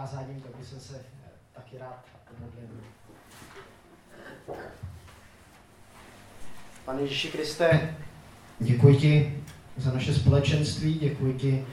kázáním, 0.00 0.40
tak 0.40 0.56
bych 0.56 0.66
se 0.66 1.00
taky 1.52 1.78
rád 1.78 2.04
pomodlil. 2.28 2.68
Pane 6.84 7.00
Ježíši 7.00 7.28
Kriste, 7.28 7.96
děkuji 8.58 8.96
ti 8.96 9.42
za 9.76 9.92
naše 9.92 10.14
společenství, 10.14 10.94
děkuji 10.94 11.34
ti, 11.34 11.66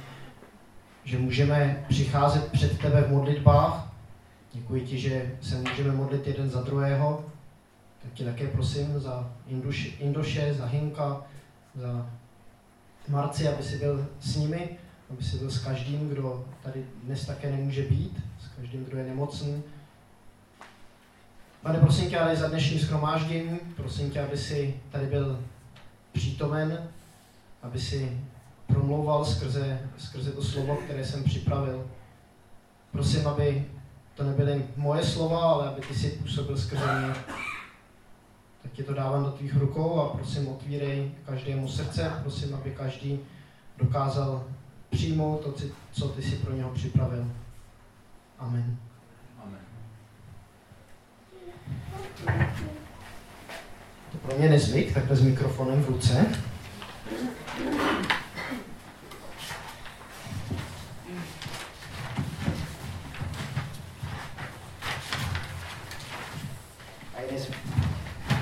že 1.04 1.18
můžeme 1.18 1.86
přicházet 1.90 2.52
před 2.52 2.80
tebe 2.80 3.02
v 3.02 3.12
modlitbách. 3.12 3.94
Děkuji 4.54 4.82
ti, 4.82 5.00
že 5.00 5.38
se 5.42 5.56
můžeme 5.56 5.92
modlit 5.92 6.28
jeden 6.28 6.50
za 6.50 6.62
druhého. 6.62 7.26
Tak 8.04 8.14
ti 8.14 8.26
také 8.26 8.48
prosím 8.48 9.00
za 9.00 9.34
Induše, 9.48 9.90
Indoše, 9.90 10.54
za 10.54 10.66
Hinka, 10.66 11.26
za 11.76 12.10
Marci, 13.08 13.48
aby 13.48 13.64
si 13.64 13.78
byl 13.78 14.08
s 14.20 14.36
nimi, 14.36 14.78
aby 15.10 15.24
si 15.24 15.38
byl 15.38 15.52
s 15.52 15.64
každým, 15.64 16.10
kdo 16.10 16.46
tady 16.64 16.86
dnes 17.04 17.26
také 17.26 17.52
nemůže 17.52 17.82
být, 17.82 18.24
s 18.46 18.48
každým, 18.60 18.86
kdo 18.86 18.98
je 18.98 19.04
nemocný. 19.04 19.64
Pane, 21.62 21.80
prosím 21.80 22.10
tě 22.10 22.20
ale 22.20 22.36
za 22.36 22.48
dnešní 22.48 22.80
schromáždění, 22.80 23.60
prosím 23.76 24.12
tě, 24.12 24.22
aby 24.22 24.38
si 24.38 24.80
tady 24.92 25.06
byl 25.06 25.40
přítomen, 26.12 26.88
aby 27.62 27.80
si 27.80 28.22
promlouval 28.68 29.26
skrze, 29.26 29.80
skrze 29.98 30.32
to 30.32 30.44
slovo, 30.44 30.76
které 30.76 31.06
jsem 31.06 31.24
připravil. 31.24 31.88
Prosím, 32.92 33.28
aby 33.28 33.66
to 34.16 34.24
nebyly 34.24 34.66
moje 34.76 35.04
slova, 35.04 35.52
ale 35.52 35.68
aby 35.68 35.82
ty 35.82 35.96
si 35.96 36.10
působil 36.10 36.58
skrze 36.58 37.00
mě. 37.00 37.14
Tak 38.64 38.72
ti 38.72 38.84
to 38.84 38.94
dávám 38.94 39.24
do 39.24 39.32
tvých 39.32 39.56
rukou 39.56 40.00
a 40.00 40.10
prosím, 40.18 40.48
otvírej 40.48 41.12
každému 41.26 41.68
srdce. 41.68 42.12
Prosím, 42.22 42.56
aby 42.56 42.72
každý 42.72 43.20
dokázal 43.78 44.44
přijmout 44.96 45.38
to, 45.38 45.54
co 45.92 46.08
ty 46.08 46.22
si 46.22 46.36
pro 46.36 46.54
něho 46.54 46.70
připravil. 46.70 47.28
Amen. 48.40 48.78
Amen. 49.44 49.62
To 54.12 54.18
pro 54.18 54.38
mě 54.38 54.50
nezvyk, 54.50 54.94
takhle 54.94 55.16
s 55.16 55.22
mikrofonem 55.22 55.84
v 55.84 55.90
ruce. 55.90 56.26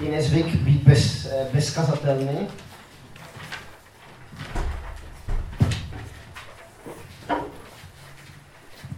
je 0.02 0.12
nezvyk 0.12 0.56
být 0.56 0.84
bez, 0.84 1.26
eh, 1.26 1.48
bezkazatelný. 1.54 2.48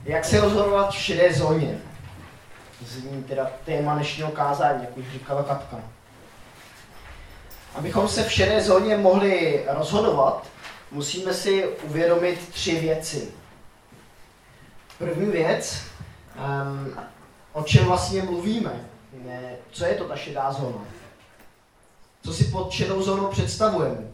Jak 0.05 0.25
se 0.25 0.41
rozhodovat 0.41 0.89
v 0.89 0.94
šedé 1.05 1.33
zóně? 1.33 1.81
Zní 2.85 3.23
teda 3.23 3.51
téma 3.65 3.95
dnešního 3.95 4.31
kázání, 4.31 4.83
jak 4.83 4.97
už 4.97 5.11
říkala 5.11 5.43
Katka. 5.43 5.77
Abychom 7.75 8.07
se 8.07 8.23
v 8.23 8.31
šedé 8.31 8.61
zóně 8.61 8.97
mohli 8.97 9.63
rozhodovat, 9.67 10.47
musíme 10.91 11.33
si 11.33 11.67
uvědomit 11.67 12.49
tři 12.49 12.79
věci. 12.79 13.31
První 14.97 15.31
věc, 15.31 15.81
um, 16.35 16.97
o 17.53 17.63
čem 17.63 17.85
vlastně 17.85 18.21
mluvíme, 18.21 18.85
ne, 19.13 19.55
co 19.71 19.85
je 19.85 19.95
to 19.95 20.07
ta 20.07 20.15
šedá 20.15 20.51
zóna? 20.51 20.85
Co 22.23 22.33
si 22.33 22.43
pod 22.43 22.71
šedou 22.71 23.03
zónou 23.03 23.27
představujeme? 23.27 24.07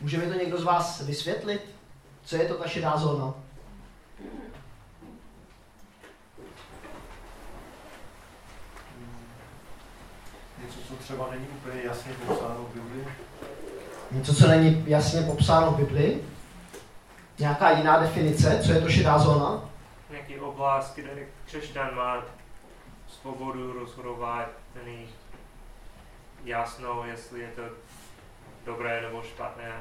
Může 0.00 0.18
mi 0.18 0.26
to 0.26 0.38
někdo 0.38 0.58
z 0.58 0.64
vás 0.64 1.00
vysvětlit? 1.00 1.74
Co 2.24 2.36
je 2.36 2.48
to 2.48 2.54
ta 2.54 2.68
šedá 2.68 2.96
zóna? 2.96 3.34
Něco, 10.64 10.77
co 10.88 10.94
třeba 10.94 11.28
není 11.30 11.46
úplně 11.48 11.82
jasně 11.84 12.12
popsáno 12.12 12.64
v 12.70 12.74
Biblii? 12.74 13.08
Něco, 14.10 14.34
co 14.34 14.48
není 14.48 14.84
jasně 14.86 15.22
popsáno 15.22 15.70
v 15.70 15.76
Biblii? 15.76 16.24
Nějaká 17.38 17.70
jiná 17.70 17.98
definice? 17.98 18.60
Co 18.64 18.72
je 18.72 18.80
to 18.80 18.88
šedá 18.88 19.18
zóna? 19.18 19.70
Nějaký 20.10 20.38
oblast, 20.38 20.94
kde 20.94 21.10
křesťan 21.46 21.94
má 21.96 22.24
svobodu 23.08 23.72
rozhodovat, 23.72 24.48
není 24.84 25.06
jasno, 26.44 27.04
jestli 27.04 27.40
je 27.40 27.48
to 27.48 27.62
dobré 28.66 29.02
nebo 29.02 29.22
špatné. 29.22 29.72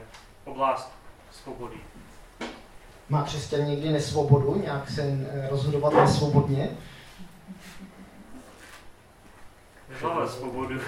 Oblast 0.45 0.91
svobody. 1.31 1.77
Má 3.09 3.23
křesťan 3.23 3.65
někdy 3.65 3.89
nesvobodu, 3.89 4.61
nějak 4.61 4.89
se 4.89 5.01
eh, 5.01 5.47
rozhodovat 5.49 5.93
nesvobodně? 5.93 6.69
Nemáme 9.89 10.27
svobodu 10.27 10.79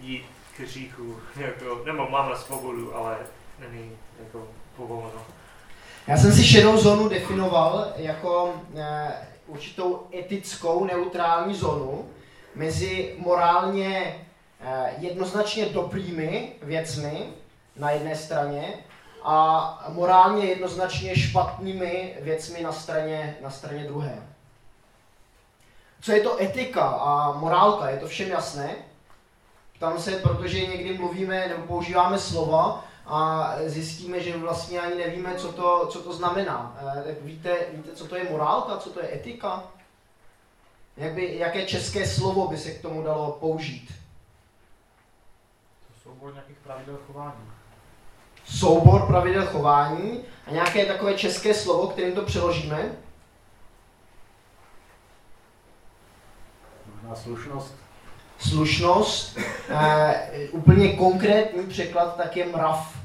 jít 0.00 0.24
k 0.56 0.66
říchu, 0.66 1.16
jako, 1.36 1.82
nebo 1.84 2.08
máme 2.10 2.36
svobodu, 2.36 2.96
ale 2.96 3.16
není 3.58 3.92
jako 4.24 4.48
povoleno. 4.76 5.22
Já 6.06 6.16
jsem 6.16 6.32
si 6.32 6.44
šedou 6.44 6.76
zónu 6.76 7.08
definoval 7.08 7.92
jako 7.96 8.54
eh, 8.76 9.14
určitou 9.46 10.06
etickou 10.14 10.84
neutrální 10.84 11.54
zónu 11.54 12.08
mezi 12.54 13.14
morálně 13.18 14.16
eh, 14.60 14.94
jednoznačně 14.98 15.66
dobrými 15.66 16.52
věcmi 16.62 17.26
na 17.76 17.90
jedné 17.90 18.16
straně 18.16 18.74
a 19.22 19.86
morálně 19.88 20.44
jednoznačně 20.44 21.16
špatnými 21.16 22.14
věcmi 22.20 22.62
na 22.62 22.72
straně, 22.72 23.36
na 23.42 23.50
straně 23.50 23.84
druhé. 23.84 24.33
Co 26.04 26.12
je 26.12 26.20
to 26.20 26.42
etika 26.42 26.84
a 26.84 27.32
morálka? 27.32 27.88
Je 27.88 27.98
to 27.98 28.08
všem 28.08 28.28
jasné? 28.28 28.76
Ptám 29.76 29.98
se, 29.98 30.10
protože 30.10 30.66
někdy 30.66 30.98
mluvíme 30.98 31.48
nebo 31.48 31.66
používáme 31.66 32.18
slova, 32.18 32.84
a 33.06 33.52
zjistíme, 33.66 34.20
že 34.20 34.36
vlastně 34.36 34.80
ani 34.80 34.94
nevíme, 34.94 35.34
co 35.34 35.52
to, 35.52 35.86
co 35.86 36.02
to 36.02 36.12
znamená. 36.12 36.76
Eh, 37.08 37.16
víte, 37.20 37.56
víte, 37.72 37.92
co 37.94 38.08
to 38.08 38.16
je 38.16 38.30
morálka, 38.30 38.76
co 38.76 38.90
to 38.90 39.00
je 39.00 39.14
etika? 39.14 39.64
Jak 40.96 41.12
by, 41.12 41.38
jaké 41.38 41.66
české 41.66 42.06
slovo 42.06 42.48
by 42.48 42.58
se 42.58 42.70
k 42.70 42.82
tomu 42.82 43.02
dalo 43.02 43.36
použít? 43.40 43.88
To 45.88 46.00
soubor 46.02 46.32
nějakých 46.32 46.58
pravidel 46.58 46.98
chování. 47.06 47.50
Soubor 48.44 49.06
pravidel 49.06 49.46
chování 49.46 50.24
a 50.46 50.50
nějaké 50.50 50.86
takové 50.86 51.14
české 51.14 51.54
slovo, 51.54 51.86
kterým 51.86 52.14
to 52.14 52.22
přeložíme? 52.22 52.96
Možná 57.04 57.16
slušnost. 57.16 57.74
Slušnost. 58.38 59.38
E, 59.70 60.48
úplně 60.50 60.92
konkrétní 60.92 61.66
překlad 61.66 62.16
tak 62.16 62.36
je 62.36 62.46
mrav. 62.46 62.96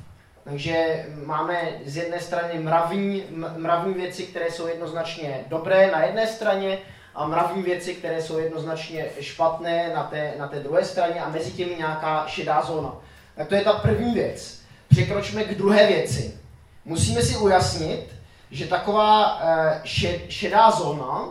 Takže 0.44 1.06
máme 1.26 1.70
z 1.86 1.98
jedné 1.98 2.20
strany 2.20 2.60
mravní, 2.60 3.24
mravní 3.58 3.94
věci, 3.94 4.24
které 4.24 4.52
jsou 4.52 4.68
jednoznačně 4.68 5.46
dobré 5.48 5.92
na 5.92 6.04
jedné 6.04 6.28
straně 6.28 6.78
a 7.16 7.28
mravní 7.28 7.64
věci, 7.64 7.96
které 7.96 8.22
jsou 8.22 8.38
jednoznačně 8.38 9.06
špatné 9.20 9.92
na 9.96 10.04
té, 10.04 10.34
na 10.38 10.48
té 10.48 10.60
druhé 10.60 10.86
straně 10.86 11.22
a 11.22 11.30
mezi 11.30 11.52
těmi 11.52 11.76
nějaká 11.76 12.28
šedá 12.28 12.62
zóna. 12.62 12.96
Tak 13.36 13.48
to 13.48 13.56
je 13.56 13.62
ta 13.62 13.74
první 13.74 14.14
věc. 14.14 14.62
Překročme 14.90 15.44
k 15.44 15.58
druhé 15.58 15.88
věci. 15.88 16.38
Musíme 16.86 17.22
si 17.22 17.38
ujasnit, 17.38 18.16
že 18.52 18.68
taková 18.68 19.42
eh, 19.42 19.82
šedá 20.30 20.72
zóna, 20.72 21.28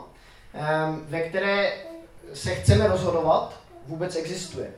eh, 0.54 0.60
ve 1.08 1.20
které 1.20 1.87
se 2.34 2.54
chceme 2.54 2.86
rozhodovat, 2.86 3.54
vůbec 3.86 4.16
existuje. 4.16 4.70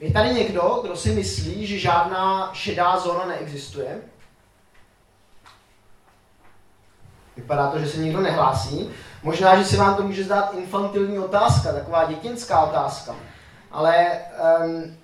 Je 0.00 0.12
tady 0.12 0.34
někdo, 0.34 0.80
kdo 0.84 0.96
si 0.96 1.12
myslí, 1.12 1.66
že 1.66 1.78
žádná 1.78 2.50
šedá 2.52 2.98
zóna 2.98 3.26
neexistuje? 3.26 4.00
Vypadá 7.36 7.70
to, 7.70 7.78
že 7.78 7.88
se 7.88 7.98
nikdo 7.98 8.20
nehlásí. 8.20 8.90
Možná, 9.22 9.56
že 9.58 9.64
se 9.64 9.76
vám 9.76 9.96
to 9.96 10.02
může 10.02 10.24
zdát 10.24 10.54
infantilní 10.54 11.18
otázka, 11.18 11.72
taková 11.72 12.04
dětinská 12.04 12.64
otázka. 12.64 13.14
Ale 13.70 14.18
um, 14.64 14.96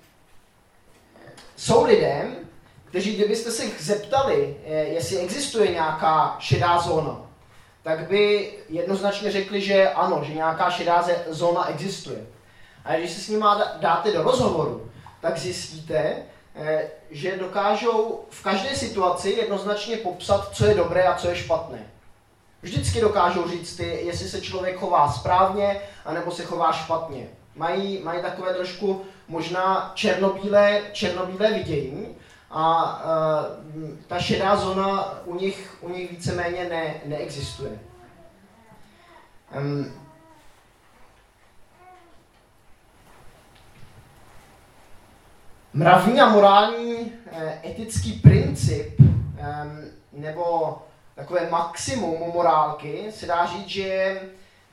jsou 1.55 1.85
lidé, 1.85 2.27
kteří, 2.85 3.15
kdybyste 3.15 3.51
se 3.51 3.63
zeptali, 3.79 4.57
eh, 4.65 4.73
jestli 4.73 5.17
existuje 5.17 5.71
nějaká 5.71 6.35
šedá 6.39 6.79
zóna, 6.79 7.20
tak 7.83 8.07
by 8.07 8.51
jednoznačně 8.69 9.31
řekli, 9.31 9.61
že 9.61 9.89
ano, 9.89 10.23
že 10.23 10.33
nějaká 10.33 10.69
šedá 10.69 11.05
zóna 11.27 11.69
existuje. 11.69 12.25
A 12.85 12.95
když 12.95 13.11
se 13.11 13.21
s 13.21 13.29
nimi 13.29 13.45
dáte 13.79 14.11
do 14.11 14.23
rozhovoru, 14.23 14.91
tak 15.21 15.37
zjistíte, 15.37 16.15
eh, 16.55 16.89
že 17.09 17.37
dokážou 17.37 18.25
v 18.29 18.43
každé 18.43 18.75
situaci 18.75 19.29
jednoznačně 19.29 19.97
popsat, 19.97 20.49
co 20.53 20.65
je 20.65 20.75
dobré 20.75 21.03
a 21.03 21.15
co 21.15 21.27
je 21.27 21.35
špatné. 21.35 21.91
Vždycky 22.61 23.01
dokážou 23.01 23.49
říct, 23.49 23.79
jestli 23.79 24.29
se 24.29 24.41
člověk 24.41 24.79
chová 24.79 25.11
správně, 25.11 25.81
anebo 26.05 26.31
se 26.31 26.43
chová 26.43 26.71
špatně. 26.71 27.27
Mají, 27.55 27.99
mají 28.03 28.21
takové 28.21 28.53
trošku 28.53 29.01
možná 29.27 29.91
černobílé, 29.95 30.81
černobílé 30.91 31.53
vidění 31.53 32.15
a 32.51 33.01
ta 34.07 34.19
šedá 34.19 34.55
zóna 34.55 35.19
u 35.25 35.35
nich, 35.35 35.77
u 35.81 35.89
nich 35.89 36.11
víceméně 36.11 36.69
ne, 36.69 36.93
neexistuje. 37.05 37.79
Um, 39.57 39.93
mravní 45.73 46.21
a 46.21 46.29
morální 46.29 47.11
eh, 47.31 47.61
etický 47.65 48.13
princip 48.13 49.01
nebo 50.13 50.77
takové 51.15 51.49
maximum 51.49 52.31
morálky 52.33 53.11
se 53.11 53.25
dá 53.25 53.45
říct, 53.45 53.67
že 53.67 53.81
je 53.81 54.21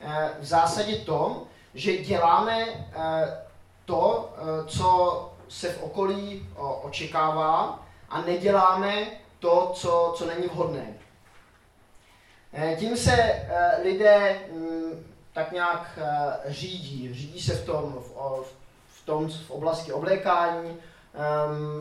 eh, 0.01 0.29
v 0.39 0.45
zásadě 0.45 0.95
to, 0.95 1.43
že 1.73 1.97
děláme 1.97 2.65
to, 3.85 4.33
co 4.67 5.38
se 5.49 5.69
v 5.69 5.83
okolí 5.83 6.49
očekává 6.81 7.85
a 8.09 8.21
neděláme 8.21 9.07
to, 9.39 9.71
co, 9.75 10.13
co 10.17 10.25
není 10.25 10.47
vhodné. 10.47 10.93
Tím 12.79 12.97
se 12.97 13.47
lidé 13.83 14.39
mm, 14.51 15.05
tak 15.33 15.51
nějak 15.51 15.99
řídí. 16.47 17.13
Řídí 17.13 17.41
se 17.41 17.55
v 17.55 17.65
tom, 17.65 17.93
v, 17.93 18.45
v 18.87 19.05
tom 19.05 19.29
v 19.29 19.51
oblasti 19.51 19.91
oblékání, 19.91 20.69
um, 20.69 20.77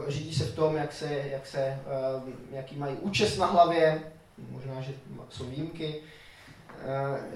řídí 0.09 0.35
se 0.35 0.45
v 0.45 0.55
tom, 0.55 0.77
jak 0.77 0.93
se, 0.93 1.15
jak 1.15 1.47
se, 1.47 1.81
um, 2.25 2.35
jaký 2.51 2.77
mají 2.77 2.97
účest 2.97 3.37
na 3.37 3.47
hlavě, 3.47 4.03
možná, 4.51 4.81
že 4.81 4.93
jsou 5.31 5.45
výjimky, 5.45 6.03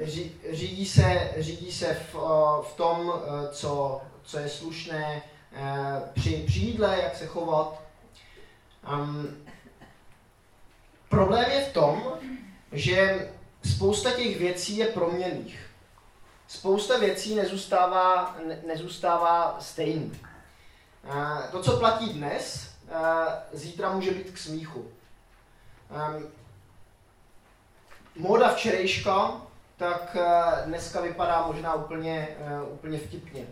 ří, 0.00 0.37
řídí 0.52 0.87
se, 0.87 1.31
řídí 1.38 1.73
se 1.73 1.94
v, 1.94 2.14
v 2.62 2.75
tom, 2.76 3.12
co, 3.50 4.00
co 4.25 4.38
je 4.38 4.49
slušné 4.49 5.23
při, 6.13 6.45
při 6.47 6.59
jídle, 6.59 7.01
jak 7.03 7.17
se 7.17 7.27
chovat. 7.27 7.81
Um, 8.93 9.45
problém 11.09 11.51
je 11.51 11.65
v 11.65 11.73
tom, 11.73 12.19
že 12.73 13.31
spousta 13.75 14.11
těch 14.11 14.39
věcí 14.39 14.77
je 14.77 14.87
proměných. 14.87 15.67
Spousta 16.49 16.99
věcí 16.99 17.35
nezůstává, 17.35 18.37
ne, 18.47 18.63
nezůstává 18.67 19.57
stejný. 19.61 20.21
To, 21.51 21.63
co 21.63 21.79
platí 21.79 22.13
dnes, 22.13 22.71
zítra 23.53 23.93
může 23.93 24.11
být 24.11 24.31
k 24.31 24.39
smíchu. 24.39 24.91
Móda 28.17 28.55
včerejška, 28.55 29.41
tak 29.77 30.17
dneska 30.65 31.01
vypadá 31.01 31.47
možná 31.47 31.75
úplně, 31.75 32.29
úplně 32.71 32.99
vtipně. 32.99 33.47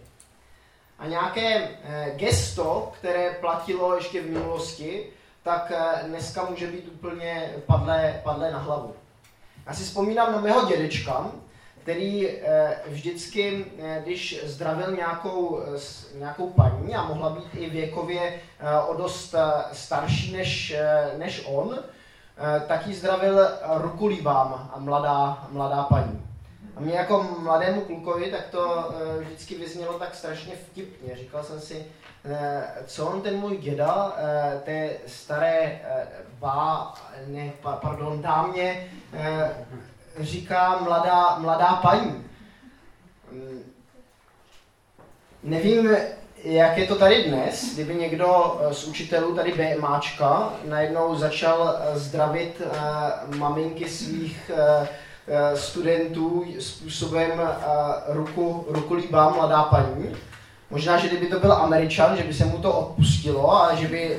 A 1.00 1.06
nějaké 1.06 1.68
gesto, 2.16 2.92
které 2.98 3.30
platilo 3.40 3.96
ještě 3.96 4.22
v 4.22 4.30
minulosti, 4.30 5.06
tak 5.42 5.72
dneska 6.06 6.44
může 6.44 6.66
být 6.66 6.88
úplně 6.88 7.54
padlé, 7.66 8.20
padlé 8.24 8.50
na 8.50 8.58
hlavu. 8.58 8.94
Já 9.66 9.74
si 9.74 9.84
vzpomínám 9.84 10.32
na 10.32 10.40
mého 10.40 10.66
dědečka, 10.66 11.30
který 11.82 12.28
eh, 12.28 12.76
vždycky, 12.86 13.66
eh, 13.78 14.00
když 14.04 14.40
zdravil 14.44 14.96
nějakou, 14.96 15.60
eh, 15.60 16.18
nějakou 16.18 16.50
paní 16.50 16.94
a 16.94 17.04
mohla 17.04 17.30
být 17.30 17.54
i 17.54 17.70
věkově 17.70 18.40
o 18.88 18.94
dost 18.94 19.34
starší 19.72 20.32
než, 20.32 20.74
než 21.18 21.42
on, 21.46 21.78
tak 22.66 22.86
ji 22.86 22.94
zdravil 22.94 23.48
ruku 23.74 24.06
líbám 24.06 24.70
a 24.74 24.78
mladá, 24.78 25.48
mladá 25.50 25.82
paní. 25.82 26.29
A 26.80 26.82
mě 26.82 26.94
jako 26.94 27.36
mladému 27.38 27.80
klukovi 27.80 28.30
tak 28.30 28.46
to 28.50 28.94
vždycky 29.18 29.54
vyznělo 29.54 29.98
tak 29.98 30.14
strašně 30.14 30.54
vtipně. 30.56 31.16
Říkal 31.16 31.42
jsem 31.42 31.60
si, 31.60 31.86
co 32.86 33.06
on 33.06 33.22
ten 33.22 33.36
můj 33.36 33.56
děda, 33.56 34.16
té 34.64 34.90
staré 35.06 35.80
bá, 36.38 36.94
ne, 37.26 37.52
pardon, 37.62 38.22
dámě, 38.22 38.90
říká 40.20 40.78
mladá, 40.78 41.38
mladá 41.38 41.66
paní. 41.66 42.24
Mm, 43.32 43.62
nevím, 45.42 45.96
jak 46.44 46.78
je 46.78 46.86
to 46.86 46.96
tady 46.96 47.24
dnes, 47.24 47.74
kdyby 47.74 47.94
někdo 47.94 48.60
z 48.72 48.84
učitelů 48.84 49.34
tady 49.34 49.52
BMAčka 49.52 50.52
najednou 50.64 51.14
začal 51.14 51.76
zdravit 51.94 52.60
uh, 52.60 53.36
maminky 53.36 53.88
svých 53.88 54.50
uh, 54.80 54.86
studentů 55.54 56.44
způsobem 56.58 57.30
uh, 57.40 57.48
ruku, 58.08 58.66
ruku 58.68 58.94
líbá 58.94 59.28
mladá 59.28 59.62
paní. 59.62 60.16
Možná, 60.70 60.98
že 60.98 61.08
kdyby 61.08 61.26
to 61.26 61.40
byl 61.40 61.52
Američan, 61.52 62.16
že 62.16 62.22
by 62.22 62.34
se 62.34 62.44
mu 62.44 62.58
to 62.58 62.72
odpustilo 62.72 63.62
a 63.62 63.74
že 63.74 63.88
by 63.88 64.18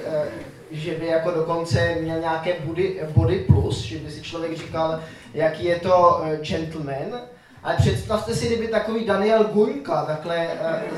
že 0.72 0.92
by 0.92 1.08
jako 1.08 1.32
dokonce 1.32 1.96
měl 2.02 2.20
nějaké 2.20 2.56
body, 2.64 3.02
body 3.16 3.40
plus, 3.40 3.82
že 3.82 3.98
by 3.98 4.12
si 4.12 4.22
člověk 4.22 4.58
říkal, 4.58 5.00
jaký 5.34 5.66
je 5.66 5.80
to 5.80 6.24
gentleman. 6.42 7.22
Ale 7.64 7.76
představte 7.76 8.36
si, 8.36 8.48
kdyby 8.48 8.68
takový 8.68 9.06
Daniel 9.06 9.44
Guňka 9.44 10.06
takhle 10.06 10.48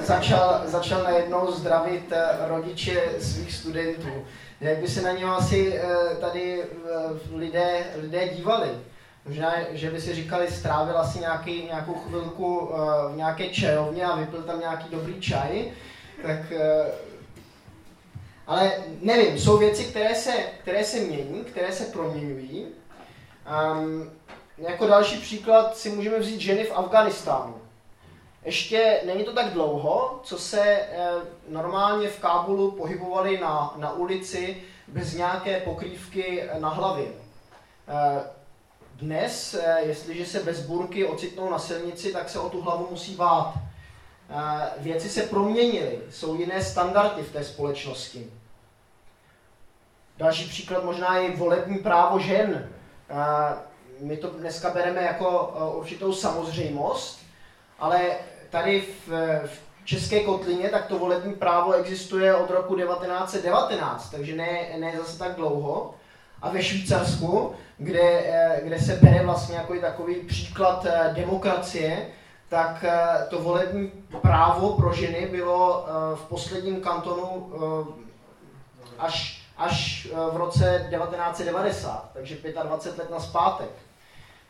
začal, 0.04 0.62
začal 0.65 1.04
najednou 1.04 1.51
zdravit 1.51 2.13
rodiče 2.48 3.01
svých 3.19 3.54
studentů. 3.54 4.10
Jak 4.62 4.77
by 4.77 4.88
se 4.88 5.01
na 5.01 5.12
něho 5.12 5.36
asi 5.36 5.80
tady 6.19 6.63
lidé, 7.36 7.83
lidé 8.01 8.27
dívali. 8.27 8.69
Možná, 9.25 9.54
že 9.72 9.92
by 9.92 10.02
si 10.02 10.16
říkali, 10.16 10.52
strávil 10.52 10.98
asi 10.98 11.20
nějaký, 11.20 11.64
nějakou 11.64 11.94
chvilku 11.94 12.60
uh, 12.60 12.78
v 13.14 13.16
nějaké 13.16 13.50
čajovně 13.50 14.06
a 14.06 14.16
vypil 14.16 14.44
tam 14.44 14.60
nějaký 14.60 14.90
dobrý 14.90 15.22
čaj, 15.22 15.72
tak 16.22 16.40
uh, 16.52 16.58
ale 18.48 18.72
nevím, 19.02 19.40
jsou 19.40 19.58
věci, 19.58 19.86
které 19.86 20.16
se, 20.16 20.31
které 20.62 20.84
se 20.84 21.00
mění, 21.00 21.44
které 21.44 21.72
se 21.72 21.84
proměňují. 21.84 22.68
Um, 23.74 24.12
jako 24.58 24.88
další 24.88 25.18
příklad 25.18 25.78
si 25.78 25.90
můžeme 25.90 26.20
vzít 26.20 26.40
ženy 26.42 26.64
v 26.64 26.78
Afganistánu. 26.78 27.56
Ještě 28.46 29.02
není 29.06 29.24
to 29.24 29.34
tak 29.34 29.54
dlouho, 29.54 30.20
co 30.24 30.38
se 30.38 30.62
e, 30.62 30.88
normálně 31.50 32.08
v 32.08 32.20
Kábulu 32.20 32.72
pohybovali 32.72 33.40
na, 33.40 33.74
na 33.78 33.94
ulici 33.94 34.64
bez 34.88 35.14
nějaké 35.14 35.60
pokrývky 35.60 36.44
na 36.60 36.70
hlavě. 36.70 37.06
E, 37.08 37.12
dnes, 38.94 39.54
e, 39.54 39.81
jestliže 39.81 40.25
se 40.25 40.40
bez 40.40 40.60
burky 40.60 41.06
ocitnou 41.06 41.50
na 41.50 41.60
silnici, 41.60 42.13
tak 42.13 42.30
se 42.30 42.40
o 42.40 42.50
tu 42.50 42.62
hlavu 42.62 42.88
musí 42.92 43.16
bát 43.16 43.54
věci 44.78 45.10
se 45.10 45.22
proměnily, 45.22 46.00
jsou 46.10 46.36
jiné 46.36 46.63
standardy 46.63 47.24
v 47.24 47.34
té 47.34 47.44
společnosti. 47.44 48.31
Další 50.18 50.50
příklad 50.50 50.84
možná 50.84 51.18
je 51.18 51.36
volební 51.36 51.77
právo 51.77 52.20
žen. 52.20 52.70
My 54.00 54.18
to 54.18 54.29
dneska 54.29 54.70
bereme 54.70 55.01
jako 55.01 55.53
určitou 55.75 56.13
samozřejmost, 56.13 57.20
ale 57.79 58.12
tady 58.50 58.82
v, 58.82 59.08
v 59.48 59.62
České 59.86 60.20
kotlině 60.20 60.70
tak 60.70 60.86
to 60.86 61.00
volební 61.00 61.34
právo 61.34 61.74
existuje 61.74 62.36
od 62.36 62.50
roku 62.50 62.75
1919, 62.75 64.10
takže 64.10 64.36
ne, 64.36 64.68
ne 64.79 64.94
zase 64.98 65.20
tak 65.20 65.36
dlouho. 65.36 65.94
A 66.44 66.50
ve 66.50 66.64
Švýcarsku, 66.64 67.56
kde, 67.78 68.02
e, 68.02 68.62
kde 68.64 68.80
se 68.80 68.96
bere 68.96 69.26
vlastně 69.26 69.56
jako 69.56 69.74
takový 69.76 70.16
příklad 70.16 70.86
e, 70.86 71.14
demokracie, 71.14 72.08
tak 72.54 72.86
eh, 72.88 73.26
to 73.30 73.40
volební 73.40 73.92
právo 74.22 74.74
pro 74.74 74.94
ženy 74.94 75.28
bylo 75.32 75.86
eh, 75.88 76.16
v 76.16 76.22
posledním 76.22 76.82
kantonu 76.82 77.52
eh, 77.56 78.04
až, 79.00 79.42
až 79.58 80.08
v 80.32 80.38
roce 80.38 80.88
1990, 80.90 82.10
takže 82.14 82.38
25 82.64 83.04
let 83.04 83.12
na 83.12 83.20
zpátek. 83.20 83.70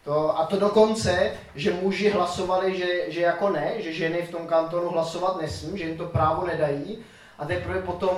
To, 0.04 0.40
a 0.40 0.46
to 0.46 0.60
dokonce, 0.60 1.32
že 1.56 1.74
muži 1.74 2.10
hlasovali, 2.10 2.78
že, 2.78 3.12
že 3.12 3.22
jako 3.22 3.50
ne, 3.50 3.82
že 3.82 3.94
ženy 3.94 4.22
v 4.22 4.32
tom 4.32 4.48
kantonu 4.48 4.90
hlasovat 4.90 5.42
nesmí, 5.42 5.80
že 5.80 5.86
jim 5.86 5.98
to 5.98 6.06
právo 6.06 6.48
nedají. 6.48 6.98
A 7.40 7.46
teprve 7.46 7.82
potom 7.82 8.18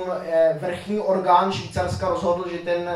vrchní 0.59 0.99
orgán 0.99 1.51
Švýcarska 1.51 2.09
rozhodl, 2.09 2.49
že 2.49 2.57
ten 2.57 2.89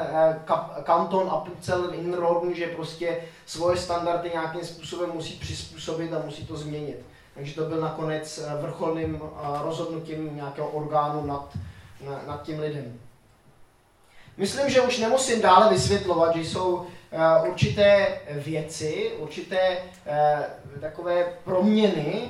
kanton 0.84 1.30
Appenzell 1.30 1.94
Innerrhoden, 1.94 2.56
že 2.56 2.68
prostě 2.68 3.18
svoje 3.46 3.78
standardy 3.78 4.30
nějakým 4.30 4.66
způsobem 4.66 5.10
musí 5.14 5.34
přizpůsobit 5.34 6.14
a 6.14 6.22
musí 6.26 6.46
to 6.46 6.58
změnit. 6.58 6.98
Takže 7.40 7.56
to 7.56 7.66
byl 7.66 7.82
nakonec 7.82 8.38
eh, 8.38 8.62
vrcholným 8.62 9.22
eh, 9.24 9.64
rozhodnutím 9.64 10.36
nějakého 10.36 10.68
orgánu 10.68 11.26
nad, 11.26 11.58
nad 12.28 12.44
tím 12.44 12.60
lidem. 12.60 13.00
Myslím, 14.38 14.70
že 14.70 14.82
už 14.82 14.98
nemusím 14.98 15.42
dále 15.42 15.70
vysvětlovat, 15.70 16.36
že 16.36 16.42
jsou 16.42 16.88
eh, 17.12 17.50
určité 17.50 18.20
věci, 18.30 19.12
určité 19.18 19.78
takové 20.82 21.34
proměny, 21.44 22.30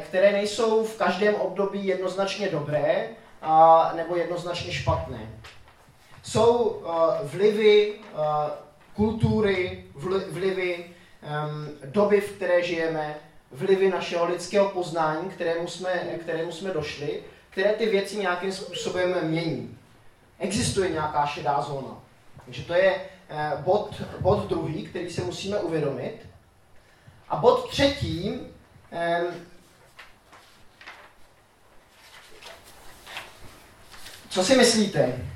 které 0.00 0.32
nejsou 0.32 0.84
v 0.84 0.96
každém 0.96 1.34
období 1.34 1.86
jednoznačně 1.86 2.48
dobré 2.48 3.08
a, 3.42 3.92
nebo 3.96 4.16
jednoznačně 4.16 4.72
špatné. 4.72 5.30
Jsou 6.22 6.82
vlivy 7.22 7.94
kultury, 9.00 9.84
vlivy 10.30 10.84
um, 10.84 11.68
doby, 11.84 12.20
v 12.20 12.32
které 12.32 12.62
žijeme, 12.62 13.16
vlivy 13.52 13.90
našeho 13.90 14.26
lidského 14.26 14.68
poznání, 14.68 15.30
kterému 15.30 15.68
jsme, 15.68 15.90
kterému 16.20 16.52
jsme 16.52 16.70
došli, 16.70 17.22
které 17.50 17.72
ty 17.72 17.86
věci 17.86 18.16
nějakým 18.16 18.52
způsobem 18.52 19.14
mění. 19.22 19.78
Existuje 20.38 20.90
nějaká 20.90 21.26
šedá 21.26 21.60
zóna. 21.60 22.02
Takže 22.44 22.62
to 22.62 22.74
je 22.74 22.94
eh, 23.28 23.52
bod, 23.58 24.02
bod 24.20 24.48
druhý, 24.48 24.86
který 24.86 25.10
se 25.10 25.24
musíme 25.24 25.58
uvědomit. 25.58 26.16
A 27.28 27.36
bod 27.36 27.70
třetí, 27.70 28.40
co 34.30 34.44
si 34.44 34.56
myslíte 34.56 35.28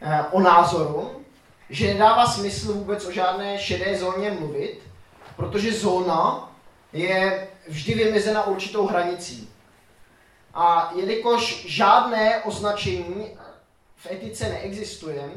eh, 0.00 0.22
o 0.30 0.40
názoru, 0.40 1.24
že 1.70 1.94
nedává 1.94 2.26
smysl 2.26 2.72
vůbec 2.72 3.06
o 3.06 3.12
žádné 3.12 3.58
šedé 3.58 3.98
zóně 3.98 4.30
mluvit, 4.30 4.80
protože 5.36 5.72
zóna 5.72 6.52
je 6.92 7.48
vždy 7.68 7.94
vymezena 7.94 8.46
určitou 8.46 8.86
hranicí. 8.86 9.48
A 10.54 10.92
jelikož 10.94 11.66
žádné 11.66 12.42
označení 12.42 13.38
v 13.96 14.06
etice 14.10 14.48
neexistuje, 14.48 15.30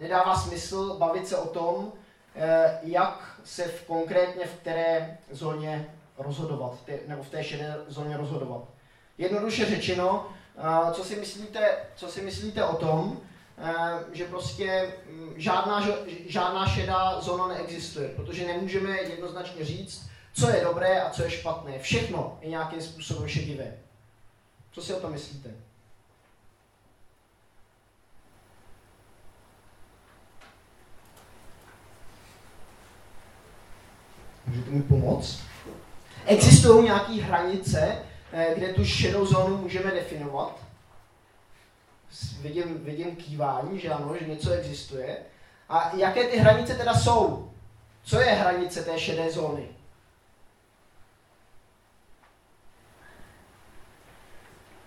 nedává 0.00 0.36
smysl 0.36 0.96
bavit 0.98 1.28
se 1.28 1.36
o 1.36 1.48
tom, 1.48 1.92
eh, 2.34 2.78
jak 2.82 3.38
se 3.44 3.64
v 3.64 3.82
konkrétně 3.86 4.46
v 4.46 4.54
které 4.60 5.18
zóně 5.30 5.94
rozhodovat, 6.18 6.78
nebo 7.06 7.22
v 7.22 7.30
té 7.30 7.44
šedé 7.44 7.76
zóně 7.88 8.16
rozhodovat. 8.16 8.62
Jednoduše 9.18 9.66
řečeno, 9.66 10.26
co 10.92 11.04
si 11.04 11.16
myslíte, 11.16 11.76
co 11.96 12.08
si 12.08 12.22
myslíte 12.22 12.64
o 12.64 12.76
tom, 12.76 13.20
eh, 13.58 13.72
že 14.12 14.24
prostě 14.24 14.94
mm, 15.10 15.34
žádná, 15.36 15.86
žádná 16.26 16.66
šedá 16.66 17.20
zóna 17.20 17.48
neexistuje, 17.48 18.08
protože 18.08 18.46
nemůžeme 18.46 19.00
jednoznačně 19.00 19.64
říct, 19.64 20.10
co 20.34 20.48
je 20.50 20.64
dobré 20.64 21.02
a 21.02 21.10
co 21.10 21.22
je 21.22 21.30
špatné. 21.30 21.78
Všechno 21.78 22.38
je 22.40 22.48
nějakým 22.48 22.80
způsobem 22.80 23.28
šedivé. 23.28 23.76
Co 24.72 24.82
si 24.82 24.94
o 24.94 25.00
tom 25.00 25.12
myslíte? 25.12 25.50
Můžete 34.46 34.70
mi 34.70 34.82
pomoct? 34.82 35.40
Existují 36.26 36.84
nějaké 36.84 37.12
hranice, 37.12 37.98
kde 38.54 38.72
tu 38.72 38.84
šedou 38.84 39.26
zónu 39.26 39.56
můžeme 39.56 39.90
definovat? 39.90 40.58
Vidím, 42.40 42.84
vidím 42.84 43.16
kývání, 43.16 43.80
že 43.80 43.90
ano, 43.90 44.14
že 44.20 44.26
něco 44.26 44.50
existuje. 44.50 45.16
A 45.68 45.90
jaké 45.96 46.24
ty 46.24 46.38
hranice 46.38 46.74
teda 46.74 46.94
jsou? 46.94 47.50
Co 48.02 48.20
je 48.20 48.30
hranice 48.30 48.82
té 48.82 48.98
šedé 48.98 49.30
zóny? 49.30 49.68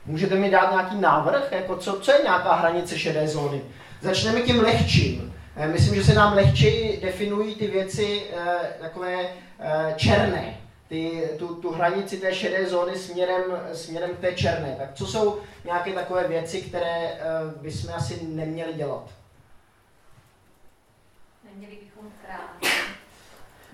Můžete 0.06 0.36
mi 0.36 0.50
dát 0.50 0.72
nějaký 0.72 0.96
návrh, 0.96 1.52
jako 1.52 1.78
co, 1.78 2.00
co 2.00 2.12
je 2.12 2.24
nějaká 2.24 2.56
hranice 2.56 3.00
šedé 3.00 3.28
zóny? 3.28 3.62
Začneme 4.02 4.42
tím 4.42 4.60
lehčím. 4.60 5.34
Eh, 5.56 5.68
myslím, 5.68 5.96
že 5.96 6.04
se 6.04 6.14
nám 6.14 6.34
lehčeji 6.34 7.02
definují 7.02 7.56
ty 7.56 7.68
věci 7.68 8.24
eh, 8.32 8.74
takové 8.82 9.30
eh, 9.60 9.94
černé, 9.98 10.58
ty, 10.88 11.30
tu, 11.40 11.56
tu 11.56 11.72
hranici 11.72 12.18
té 12.18 12.36
šedé 12.36 12.66
zóny 12.66 12.96
směrem, 12.96 13.44
směrem 13.74 14.16
k 14.16 14.20
té 14.20 14.34
černé. 14.34 14.76
Tak 14.80 14.94
co 14.94 15.08
jsou 15.08 15.40
nějaké 15.66 15.94
takové 15.94 16.28
věci, 16.28 16.62
které 16.62 17.20
bychom 17.62 17.94
asi 17.94 18.26
neměli 18.28 18.74
dělat? 18.74 19.10
Neměli 21.44 21.78
bychom 21.84 22.12
krást. 22.26 22.76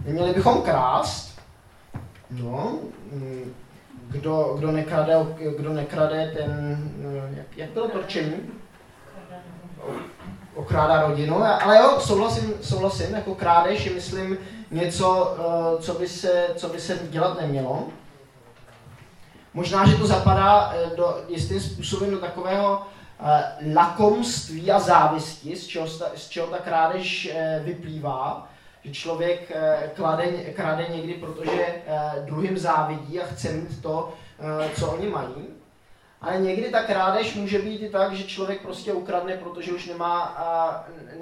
Neměli 0.06 0.34
bychom 0.34 0.62
krást? 0.62 1.40
No, 2.32 2.80
mm, 3.12 3.54
kdo, 4.08 4.56
kdo, 4.58 4.72
nekrade, 4.72 5.14
kdo 5.58 5.74
nekrade 5.74 6.32
ten, 6.38 6.78
jak, 7.38 7.58
jak 7.58 7.70
bylo 7.70 7.88
to 7.88 8.02
rčení? 8.02 8.52
Okrádá 10.56 11.08
rodinu, 11.08 11.44
ale 11.44 11.78
jo, 11.78 12.00
souhlasím, 12.00 12.54
souhlasím, 12.62 13.16
jako 13.16 13.36
krádež 13.36 13.94
myslím, 13.94 14.38
něco, 14.74 15.36
eh, 15.40 15.82
co 15.82 15.94
by, 15.94 16.08
se, 16.08 16.48
co 16.56 16.70
by 16.70 16.80
se 16.80 17.00
dělat 17.10 17.42
nemělo. 17.42 17.88
Možná, 19.54 19.86
že 19.86 19.96
to 19.96 20.08
zapadá 20.08 20.74
eh, 20.74 20.96
do 20.96 21.24
jistým 21.28 21.60
způsobem 21.60 22.12
do 22.12 22.20
takového 22.20 22.82
eh, 23.20 23.74
lakomství 23.74 24.72
a 24.72 24.80
závisti, 24.80 25.56
z 25.56 25.68
čeho, 25.68 25.88
z 26.16 26.30
čeho 26.30 26.48
ta 26.48 26.58
krádež 26.58 27.30
vyplývá 27.64 28.50
že 28.86 28.92
člověk 28.92 29.52
klade, 29.96 30.26
krade 30.28 30.88
někdy, 30.90 31.14
protože 31.14 31.82
druhým 32.26 32.58
závidí 32.58 33.22
a 33.22 33.26
chce 33.26 33.52
mít 33.52 33.82
to, 33.82 34.14
co 34.80 34.92
oni 34.92 35.10
mají. 35.10 35.48
Ale 36.22 36.40
někdy 36.40 36.70
ta 36.70 36.84
krádež 36.84 37.36
může 37.36 37.60
být 37.60 37.82
i 37.82 37.90
tak, 37.90 38.14
že 38.14 38.24
člověk 38.24 38.62
prostě 38.62 38.94
ukradne, 38.94 39.38
protože 39.38 39.72
už 39.72 39.86
nemá, 39.86 40.38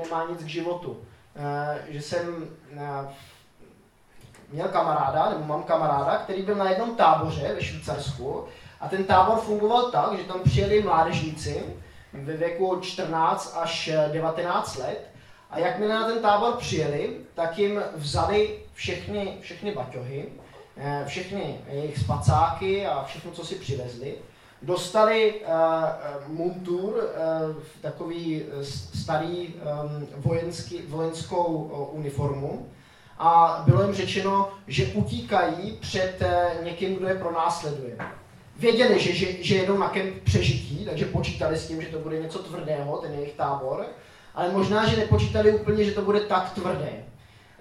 nemá 0.04 0.28
nic 0.30 0.44
k 0.44 0.48
životu. 0.48 0.98
Že 1.88 2.02
jsem 2.02 2.48
měl 4.52 4.68
kamaráda, 4.68 5.30
nebo 5.30 5.46
mám 5.46 5.64
kamaráda, 5.64 6.18
který 6.18 6.42
byl 6.42 6.56
na 6.56 6.70
jednom 6.70 6.96
táboře 6.96 7.54
ve 7.56 7.64
Švýcarsku. 7.64 8.46
A 8.80 8.88
ten 8.88 9.04
tábor 9.04 9.38
fungoval 9.38 9.92
tak, 9.92 10.18
že 10.18 10.24
tam 10.24 10.40
přijeli 10.44 10.84
mládežníci 10.84 11.64
ve 12.14 12.38
věku 12.38 12.80
14 12.82 13.58
až 13.62 13.90
19 14.12 14.78
let. 14.78 15.08
A 15.52 15.60
jakmile 15.60 15.94
na 15.94 16.08
ten 16.08 16.22
tábor 16.22 16.54
přijeli, 16.54 17.18
tak 17.34 17.58
jim 17.58 17.82
vzali 17.96 18.60
všechny, 18.74 19.38
všechny 19.42 19.72
baťohy, 19.72 20.26
eh, 20.78 21.04
všechny 21.08 21.60
jejich 21.70 21.98
spacáky 21.98 22.88
a 22.88 23.04
všechno, 23.04 23.32
co 23.32 23.46
si 23.46 23.56
přivezli. 23.56 24.16
Dostali 24.64 25.34
uh, 25.42 25.48
muntur, 26.28 26.94
uh, 26.94 27.64
takový 27.82 28.44
starý 28.94 29.48
um, 29.48 30.08
vojenský, 30.18 30.82
vojenskou 30.88 31.46
uh, 31.46 31.98
uniformu 32.00 32.70
a 33.24 33.64
bylo 33.68 33.84
jim 33.84 33.94
řečeno, 33.94 34.52
že 34.68 34.86
utíkají 34.86 35.78
před 35.82 36.22
uh, 36.22 36.66
někým, 36.66 36.96
kdo 36.96 37.08
je 37.08 37.16
pronásleduje. 37.16 37.98
Věděli, 38.60 39.00
že, 39.00 39.14
že, 39.14 39.44
že 39.44 39.56
jedou 39.56 39.78
na 39.78 39.90
kemp 39.90 40.24
přežití, 40.24 40.86
takže 40.86 41.06
počítali 41.06 41.58
s 41.58 41.68
tím, 41.68 41.82
že 41.82 41.88
to 41.88 42.00
bude 42.00 42.20
něco 42.20 42.40
tvrdého, 42.40 42.98
ten 42.98 43.14
jejich 43.14 43.34
tábor, 43.34 43.86
ale 44.36 44.52
možná, 44.52 44.88
že 44.88 44.98
nepočítali 44.98 45.54
úplně, 45.54 45.84
že 45.84 45.92
to 45.92 46.02
bude 46.02 46.20
tak 46.20 46.50
tvrdé. 46.50 46.92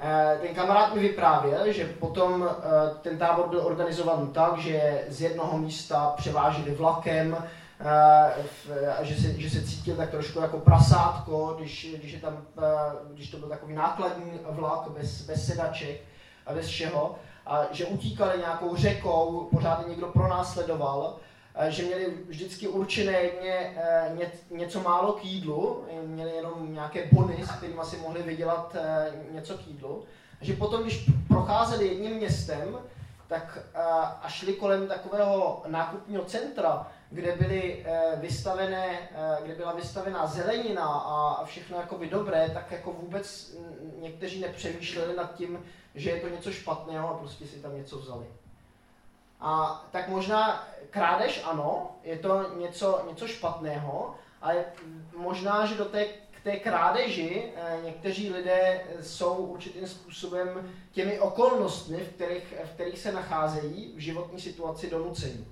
Eh, 0.02 0.38
ten 0.40 0.54
kamarád 0.54 0.94
mi 0.94 1.00
vyprávěl, 1.00 1.72
že 1.72 1.84
potom 1.84 2.48
eh, 2.48 2.90
ten 3.02 3.18
tábor 3.18 3.48
byl 3.48 3.60
organizovaný 3.64 4.28
tak, 4.28 4.58
že 4.58 5.04
z 5.08 5.22
jednoho 5.22 5.58
místa 5.58 6.14
převáželi 6.16 6.70
vlakem, 6.70 7.36
eh, 7.38 7.48
že 9.02 9.22
se, 9.22 9.40
že 9.40 9.50
se 9.50 9.62
cítil 9.62 9.96
tak 9.96 10.10
trošku 10.10 10.40
jako 10.40 10.58
prasátko, 10.58 11.54
když, 11.58 11.94
když, 11.98 12.12
je 12.12 12.20
tam, 12.20 12.46
když 13.12 13.30
to 13.30 13.36
byl 13.36 13.48
takový 13.48 13.74
nákladní 13.74 14.32
vlak 14.50 14.90
bez, 14.90 15.22
bez 15.22 15.46
sedaček 15.46 16.00
a 16.46 16.54
bez 16.54 16.66
všeho, 16.66 17.14
a 17.46 17.66
že 17.72 17.86
utíkali 17.86 18.38
nějakou 18.38 18.76
řekou, 18.76 19.48
pořád 19.50 19.88
někdo 19.88 20.06
pronásledoval 20.06 21.16
Eh, 21.54 21.70
že 21.70 21.82
měli 21.82 22.14
vždycky 22.28 22.68
určené 22.68 23.22
ně, 23.42 23.76
eh, 23.76 24.10
ně, 24.14 24.32
něco 24.50 24.80
málo 24.80 25.12
k 25.12 25.24
jídlu, 25.24 25.84
měli 26.06 26.30
jenom 26.30 26.74
nějaké 26.74 27.08
bony, 27.12 27.44
s 27.44 27.50
kterými 27.50 27.80
si 27.84 27.96
mohli 27.96 28.22
vydělat 28.22 28.76
eh, 28.78 29.12
něco 29.30 29.58
k 29.58 29.66
jídlu. 29.66 30.04
A 30.40 30.44
že 30.44 30.52
potom, 30.52 30.82
když 30.82 31.10
procházeli 31.28 31.86
jedním 31.86 32.16
městem, 32.16 32.78
tak 33.26 33.58
a 34.22 34.28
šli 34.28 34.52
kolem 34.52 34.86
takového 34.86 35.62
nákupního 35.66 36.24
centra, 36.24 36.86
kde, 37.10 37.36
byly 37.36 37.86
vystavené, 38.16 39.08
kde 39.42 39.54
byla 39.54 39.72
vystavená 39.72 40.26
zelenina 40.26 40.86
a 40.86 41.44
všechno 41.44 41.76
jakoby 41.76 42.06
dobré, 42.06 42.50
tak 42.54 42.72
jako 42.72 42.92
vůbec 42.92 43.56
někteří 44.00 44.40
nepřemýšleli 44.40 45.16
nad 45.16 45.34
tím, 45.34 45.64
že 45.94 46.10
je 46.10 46.20
to 46.20 46.28
něco 46.28 46.52
špatného 46.52 47.10
a 47.10 47.18
prostě 47.18 47.46
si 47.46 47.58
tam 47.58 47.76
něco 47.76 47.98
vzali. 47.98 48.26
A 49.40 49.84
tak 49.90 50.08
možná 50.08 50.68
krádež 50.90 51.42
ano, 51.44 51.96
je 52.04 52.18
to 52.18 52.56
něco, 52.56 53.02
něco 53.08 53.28
špatného, 53.28 54.14
ale 54.42 54.64
možná, 55.16 55.66
že 55.66 55.74
do 55.74 55.84
té, 55.84 56.04
k 56.30 56.42
té 56.42 56.56
krádeži 56.56 57.52
eh, 57.56 57.78
někteří 57.84 58.30
lidé 58.30 58.84
jsou 59.00 59.34
určitým 59.34 59.88
způsobem 59.88 60.72
těmi 60.92 61.20
okolnostmi, 61.20 61.96
v 61.96 62.08
kterých, 62.08 62.54
v 62.64 62.70
kterých 62.70 62.98
se 62.98 63.12
nacházejí 63.12 63.92
v 63.96 63.98
životní 63.98 64.40
situaci 64.40 64.90
donucení. 64.90 65.49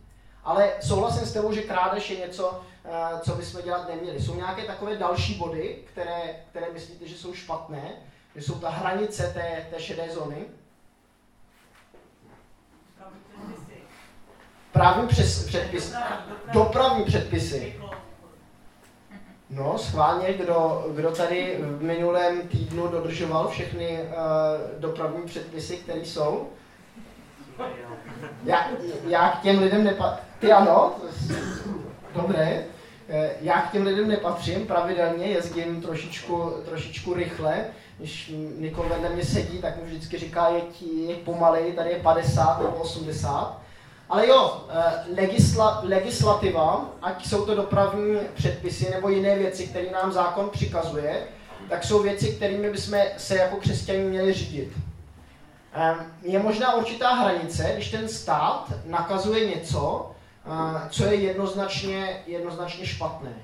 Ale 0.48 0.72
souhlasím 0.80 1.26
s 1.26 1.32
tebou, 1.32 1.52
že 1.52 1.62
krádež 1.62 2.10
je 2.10 2.16
něco, 2.16 2.60
eh, 2.84 3.20
co 3.20 3.34
bychom 3.34 3.62
dělat 3.62 3.88
neměli. 3.88 4.20
Jsou 4.20 4.34
nějaké 4.34 4.62
takové 4.62 4.96
další 4.96 5.34
body, 5.34 5.78
které, 5.92 6.36
které 6.50 6.66
myslíte, 6.72 7.06
že 7.08 7.18
jsou 7.18 7.34
špatné, 7.34 7.92
že 8.36 8.42
jsou 8.42 8.54
ta 8.54 8.70
hranice 8.70 9.30
té, 9.34 9.66
té 9.70 9.82
šedé 9.82 10.08
zóny? 10.10 10.46
právní 14.72 15.08
přes, 15.08 15.46
předpis, 15.46 15.94
dopravní 16.52 17.04
předpisy. 17.04 17.80
No, 19.50 19.78
schválně, 19.78 20.32
kdo, 20.32 20.86
kdo 20.94 21.10
tady 21.10 21.58
v 21.60 21.82
minulém 21.82 22.48
týdnu 22.48 22.88
dodržoval 22.88 23.48
všechny 23.48 24.00
uh, 24.02 24.80
dopravní 24.80 25.26
předpisy, 25.26 25.76
které 25.76 26.00
jsou? 26.00 26.48
Já, 28.44 28.68
já 29.06 29.30
k 29.30 29.42
těm 29.42 29.58
lidem 29.58 29.84
nepa... 29.84 30.27
Ty 30.38 30.52
ano? 30.52 30.94
Dobré. 32.14 32.64
Eh, 33.08 33.30
já 33.40 33.60
k 33.60 33.72
těm 33.72 33.86
lidem 33.86 34.08
nepatřím, 34.08 34.66
pravidelně 34.66 35.26
jezdím 35.26 35.82
trošičku, 35.82 36.52
trošičku 36.64 37.14
rychle. 37.14 37.64
Když 37.98 38.32
Nikol 38.58 38.88
vedle 38.88 39.08
mě 39.08 39.24
sedí, 39.24 39.58
tak 39.58 39.76
mi 39.76 39.82
vždycky 39.82 40.18
říká, 40.18 40.48
jeď, 40.48 40.82
jeď 40.82 41.18
pomalej, 41.18 41.72
tady 41.72 41.90
je 41.90 41.98
50 41.98 42.62
nebo 42.62 42.76
80. 42.76 43.60
Ale 44.08 44.26
jo, 44.26 44.64
eh, 44.70 45.14
legisla, 45.16 45.80
legislativa, 45.82 46.90
ať 47.02 47.26
jsou 47.26 47.46
to 47.46 47.54
dopravní 47.54 48.18
předpisy 48.34 48.90
nebo 48.90 49.08
jiné 49.08 49.38
věci, 49.38 49.66
které 49.66 49.90
nám 49.90 50.12
zákon 50.12 50.50
přikazuje, 50.50 51.24
tak 51.68 51.84
jsou 51.84 52.02
věci, 52.02 52.32
kterými 52.32 52.70
bychom 52.70 52.98
se 53.16 53.36
jako 53.36 53.56
křesťaní 53.56 54.02
měli 54.02 54.32
řídit. 54.32 54.72
Ehm, 55.72 56.12
je 56.22 56.38
možná 56.38 56.74
určitá 56.74 57.14
hranice, 57.14 57.70
když 57.74 57.90
ten 57.90 58.08
stát 58.08 58.72
nakazuje 58.84 59.46
něco, 59.46 60.10
eh, 60.10 60.17
co 60.90 61.04
je 61.04 61.14
jednoznačně, 61.14 62.22
jednoznačně 62.26 62.86
špatné. 62.86 63.34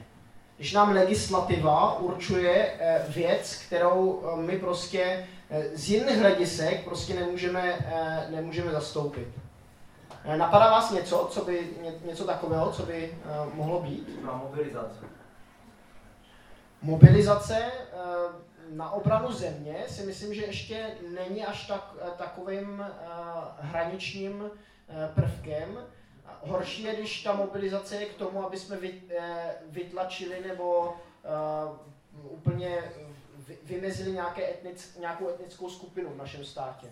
Když 0.57 0.73
nám 0.73 0.93
legislativa 0.93 1.99
určuje 1.99 2.75
eh, 2.79 3.05
věc, 3.09 3.63
kterou 3.67 4.23
my 4.37 4.59
prostě 4.59 5.27
z 5.75 5.89
jiných 5.89 6.19
hledisek 6.19 6.85
prostě 6.85 7.15
nemůžeme, 7.15 7.79
nemůžeme 8.31 8.71
zastoupit. 8.71 9.29
Eh, 10.25 10.37
napadá 10.37 10.71
vás 10.71 10.91
něco, 10.91 11.29
co 11.31 11.45
by, 11.45 11.71
něco 12.05 12.25
takového, 12.25 12.73
co 12.73 12.83
by 12.83 13.19
mohlo 13.55 13.81
být? 13.81 14.25
Na 14.25 14.33
mobilizace. 14.33 15.01
Mobilizace 16.83 17.71
na 18.71 18.91
obranu 18.91 19.33
země 19.33 19.77
si 19.89 20.07
myslím, 20.07 20.35
že 20.35 20.43
ještě 20.43 20.87
není 21.15 21.47
až 21.47 21.67
tak, 21.67 21.95
takovým 22.17 22.85
hraničním 23.61 24.41
uh, 24.41 24.51
Horší 26.41 26.83
je, 26.83 26.95
když 26.97 27.23
ta 27.23 27.35
mobilizace 27.35 27.97
je 27.97 28.07
k 28.07 28.17
tomu, 28.17 28.47
aby 28.47 28.59
jsme 28.59 28.79
uh, 28.79 28.85
vytlačili 29.67 30.43
nebo 30.47 30.97
uh, 32.19 32.33
úplně 32.33 32.93
vymezili 33.63 34.13
nějaké 34.13 34.51
etnic, 34.51 34.97
nějakou 35.01 35.29
etnickou 35.29 35.71
skupinu 35.71 36.11
v 36.11 36.17
našem 36.17 36.45
státě 36.45 36.91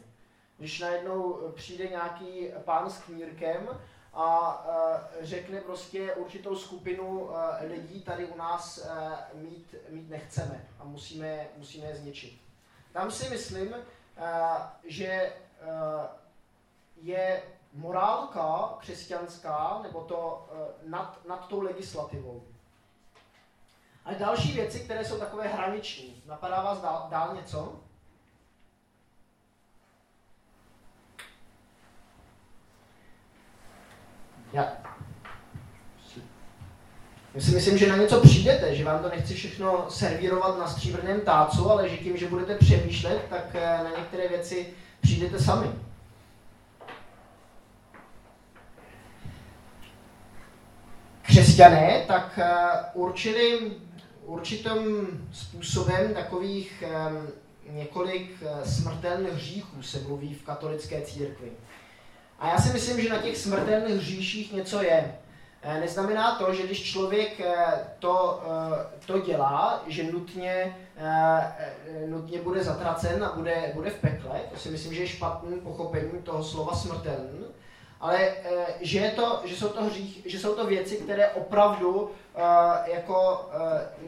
když 0.62 0.80
najednou 0.80 1.52
přijde 1.54 1.88
nějaký 1.88 2.48
pán 2.64 2.90
s 2.90 2.98
knírkem 2.98 3.68
a 4.12 4.64
uh, 4.64 5.24
řekne 5.24 5.60
prostě 5.60 6.14
určitou 6.14 6.56
skupinu 6.56 7.20
uh, 7.20 7.34
lidí 7.60 8.02
tady 8.02 8.26
u 8.26 8.36
nás 8.36 8.78
uh, 8.78 9.40
mít, 9.40 9.74
mít 9.88 10.10
nechceme 10.10 10.68
a 10.78 10.84
musíme, 10.84 11.46
musíme 11.56 11.86
je 11.86 11.96
zničit. 11.96 12.40
Tam 12.92 13.10
si 13.10 13.30
myslím, 13.30 13.74
že 14.84 15.32
je 17.02 17.42
morálka 17.72 18.74
křesťanská, 18.78 19.80
nebo 19.82 20.00
to 20.00 20.48
nad, 20.86 21.20
nad 21.28 21.48
tou 21.48 21.60
legislativou. 21.60 22.42
A 24.04 24.14
další 24.14 24.52
věci, 24.52 24.80
které 24.80 25.04
jsou 25.04 25.18
takové 25.18 25.48
hraniční. 25.48 26.22
Napadá 26.26 26.62
vás 26.62 26.80
dál, 26.80 27.06
dál 27.10 27.34
něco? 27.36 27.80
Já, 34.52 34.72
já 37.34 37.40
si 37.40 37.50
myslím, 37.50 37.78
že 37.78 37.86
na 37.86 37.96
něco 37.96 38.20
přijdete, 38.20 38.76
že 38.76 38.84
vám 38.84 39.02
to 39.02 39.08
nechci 39.08 39.34
všechno 39.34 39.90
servírovat 39.90 40.58
na 40.58 40.68
stříbrném 40.68 41.20
tácu, 41.20 41.70
ale 41.70 41.88
že 41.88 41.96
tím, 41.96 42.16
že 42.16 42.28
budete 42.28 42.58
přemýšlet, 42.58 43.26
tak 43.30 43.54
eh, 43.54 43.84
na 43.84 43.90
některé 43.98 44.28
věci 44.28 44.74
přijdete 45.00 45.38
sami. 45.38 45.72
Křesťané 51.62 52.04
tak 52.06 52.38
eh, 52.38 52.46
určili 52.94 53.72
určitým 54.24 55.08
způsobem 55.32 56.14
takových 56.14 56.84
eh, 56.86 57.72
několik 57.72 58.42
smrtelných 58.64 59.32
hříchů 59.32 59.82
se 59.82 60.00
mluví 60.00 60.34
v 60.34 60.44
katolické 60.44 61.00
církvi. 61.00 61.52
A 62.38 62.48
já 62.48 62.58
si 62.58 62.72
myslím, 62.72 63.00
že 63.00 63.08
na 63.08 63.18
těch 63.18 63.36
smrtelných 63.36 63.96
hříších 63.96 64.52
něco 64.52 64.82
je. 64.82 65.14
Eh, 65.64 65.80
neznamená 65.80 66.34
to, 66.34 66.54
že 66.54 66.62
když 66.62 66.82
člověk 66.82 67.40
eh, 67.40 67.54
to, 67.98 68.42
eh, 68.44 69.06
to 69.06 69.18
dělá, 69.18 69.84
že 69.86 70.12
nutně, 70.12 70.76
nutně 72.06 72.38
bude 72.38 72.64
zatracen 72.64 73.24
a 73.24 73.32
bude, 73.36 73.72
bude 73.74 73.90
v 73.90 74.00
pekle. 74.00 74.40
To 74.52 74.58
si 74.58 74.70
myslím, 74.70 74.94
že 74.94 75.02
je 75.02 75.06
špatný 75.06 75.60
pochopení 75.60 76.22
toho 76.22 76.44
slova 76.44 76.74
smrtelný. 76.74 77.44
Ale 78.02 78.34
že, 78.80 78.98
je 78.98 79.10
to, 79.10 79.40
že, 79.44 79.56
jsou 79.56 79.68
to 79.68 79.84
hřích, 79.84 80.22
že 80.24 80.40
jsou 80.40 80.54
to 80.54 80.66
věci, 80.66 80.96
které 80.96 81.30
opravdu 81.30 82.10
jako 82.84 83.50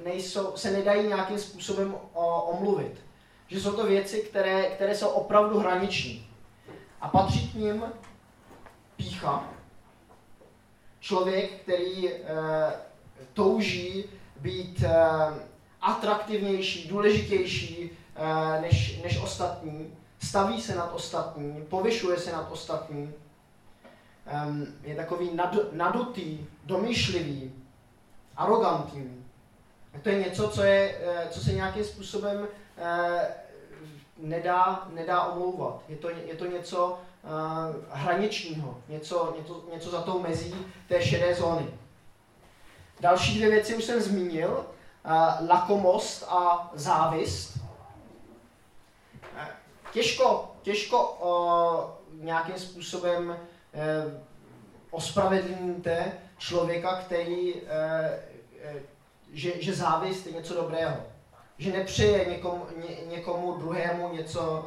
nejsou, 0.05 0.53
se 0.57 0.71
nedají 0.71 1.09
nějakým 1.09 1.39
způsobem 1.39 1.95
omluvit. 2.47 3.01
Že 3.47 3.61
jsou 3.61 3.73
to 3.73 3.87
věci, 3.87 4.21
které, 4.21 4.63
které 4.63 4.95
jsou 4.95 5.09
opravdu 5.09 5.59
hraniční. 5.59 6.29
A 7.01 7.09
patří 7.09 7.49
k 7.49 7.55
ním 7.55 7.85
pícha. 8.97 9.45
Člověk, 11.01 11.51
který 11.63 12.11
touží 13.33 14.05
být 14.37 14.85
atraktivnější, 15.81 16.89
důležitější 16.89 17.91
než, 18.61 19.03
než 19.03 19.23
ostatní, 19.23 19.97
staví 20.23 20.63
se 20.63 20.75
nad 20.75 20.93
ostatní, 20.95 21.67
povyšuje 21.69 22.17
se 22.17 22.33
nad 22.33 22.53
ostatní, 22.53 23.13
e, 24.27 24.89
je 24.89 24.97
takový 24.97 25.35
nad, 25.35 25.57
nadutý, 25.73 26.47
domýšlivý, 26.65 27.53
arrogantní. 28.37 29.25
To 30.03 30.09
je 30.09 30.19
něco, 30.19 30.49
co, 30.49 30.63
je, 30.63 31.01
co 31.31 31.41
se 31.41 31.53
nějakým 31.53 31.85
způsobem 31.85 32.49
e, 32.79 33.45
nedá, 34.19 34.89
nedá 34.93 35.25
omlouvat. 35.25 35.83
Je 35.89 35.97
to, 35.97 36.11
je 36.11 36.35
to 36.35 36.47
něco, 36.47 36.99
uh, 37.25 37.75
hraničního, 37.91 38.79
něco, 38.89 39.35
něco, 39.39 39.65
něco 39.73 39.91
za 39.91 40.03
tou 40.03 40.21
mezí 40.21 40.55
té 40.89 41.03
šedé 41.03 41.35
zóny. 41.35 41.67
Další 43.01 43.37
dvě 43.37 43.51
věci 43.51 43.77
už 43.77 43.85
jsem 43.85 44.01
zmínil, 44.01 44.51
uh, 44.51 45.49
lakomost 45.49 46.25
a 46.29 46.71
závist. 46.75 47.57
Uh, 47.57 49.49
těžko, 49.93 50.53
těžko 50.63 51.11
uh, 51.13 52.25
nějakým 52.25 52.59
způsobem 52.59 53.29
uh, 53.29 53.37
ospravedlníte 54.91 56.13
člověka, 56.39 56.97
který, 56.97 57.55
uh, 57.55 57.61
uh, 57.61 58.81
že, 59.33 59.63
že 59.63 59.75
závist 59.75 60.27
je 60.27 60.33
něco 60.33 60.55
dobrého. 60.55 60.97
Že 61.59 61.73
nepřeje 61.73 62.25
někomu, 62.25 62.67
ně, 62.77 63.17
někomu 63.17 63.55
druhému 63.55 64.15
něco, 64.15 64.65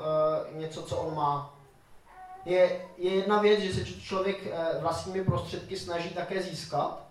něco, 0.55 0.83
co 0.83 0.97
on 0.97 1.15
má 1.15 1.57
je, 2.47 2.81
je 2.97 3.15
jedna 3.15 3.41
věc, 3.41 3.59
že 3.59 3.73
se 3.73 3.85
člověk 3.85 4.37
eh, 4.45 4.79
vlastními 4.79 5.23
prostředky 5.23 5.77
snaží 5.77 6.09
také 6.09 6.41
získat, 6.41 7.07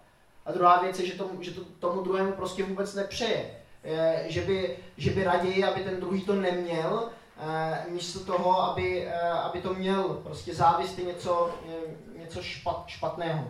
a 0.47 0.53
druhá 0.53 0.83
věc 0.83 1.01
je, 1.01 1.07
že 1.07 1.13
tomu, 1.13 1.43
že 1.43 1.51
to, 1.51 1.61
tomu 1.65 2.03
druhému 2.03 2.33
prostě 2.33 2.65
vůbec 2.65 2.95
nepřeje. 2.95 3.51
Eh, 3.85 4.25
že 4.27 4.41
by, 4.41 4.77
že 4.97 5.11
by 5.11 5.25
raději, 5.25 5.65
aby 5.65 5.81
ten 5.81 6.01
druhý 6.01 6.23
to 6.23 6.35
neměl, 6.35 7.09
eh, 7.09 7.13
místo 7.89 8.25
toho, 8.25 8.63
aby, 8.63 9.13
aby 9.43 9.61
to 9.61 9.75
měl. 9.75 10.09
Prostě 10.09 10.55
závist 10.55 10.99
něco, 10.99 11.55
něco 12.19 12.43
špat, 12.43 12.85
špatného. 12.87 13.49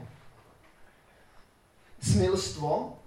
Smilstvo. 2.03 2.99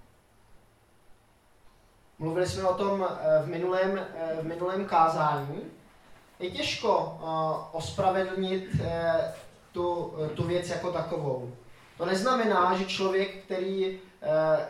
Mluvili 2.20 2.48
jsme 2.48 2.64
o 2.64 2.74
tom 2.74 3.08
v 3.44 3.48
minulém, 3.48 4.08
v 4.42 4.44
minulém 4.44 4.86
kázání 4.86 5.62
je 6.40 6.52
těžko 6.52 7.20
ospravedlnit 7.72 8.70
tu, 9.72 10.14
tu 10.36 10.44
věc 10.44 10.70
jako 10.70 10.92
takovou. 10.92 11.54
To 11.98 12.06
neznamená, 12.06 12.78
že 12.78 12.86
člověk, 12.86 13.44
který, 13.44 14.00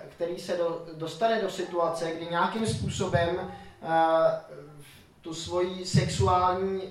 který 0.10 0.40
se 0.40 0.58
do, 0.58 0.86
dostane 0.94 1.42
do 1.42 1.50
situace, 1.50 2.12
kdy 2.12 2.26
nějakým 2.26 2.68
způsobem 2.68 3.52
tu 5.30 5.36
svoji 5.36 5.86
sexuální 5.86 6.82
uh, 6.82 6.90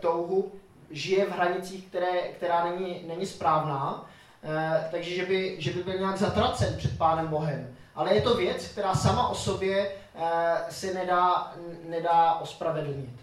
touhu 0.00 0.52
žije 0.90 1.26
v 1.26 1.30
hranicích, 1.30 1.86
které, 1.86 2.28
která 2.36 2.64
není, 2.64 3.04
není 3.06 3.26
správná, 3.26 3.94
uh, 4.00 4.50
takže 4.90 5.14
že 5.14 5.26
by, 5.26 5.56
že 5.58 5.72
by 5.72 5.82
byl 5.82 5.98
nějak 5.98 6.18
zatracen 6.18 6.74
před 6.76 6.98
Pánem 6.98 7.26
Bohem. 7.26 7.76
Ale 7.94 8.14
je 8.14 8.20
to 8.20 8.34
věc, 8.34 8.66
která 8.66 8.94
sama 8.94 9.28
o 9.28 9.34
sobě 9.34 9.92
uh, 10.14 10.22
se 10.68 10.94
nedá, 10.94 11.52
nedá 11.88 12.34
ospravedlnit. 12.34 13.20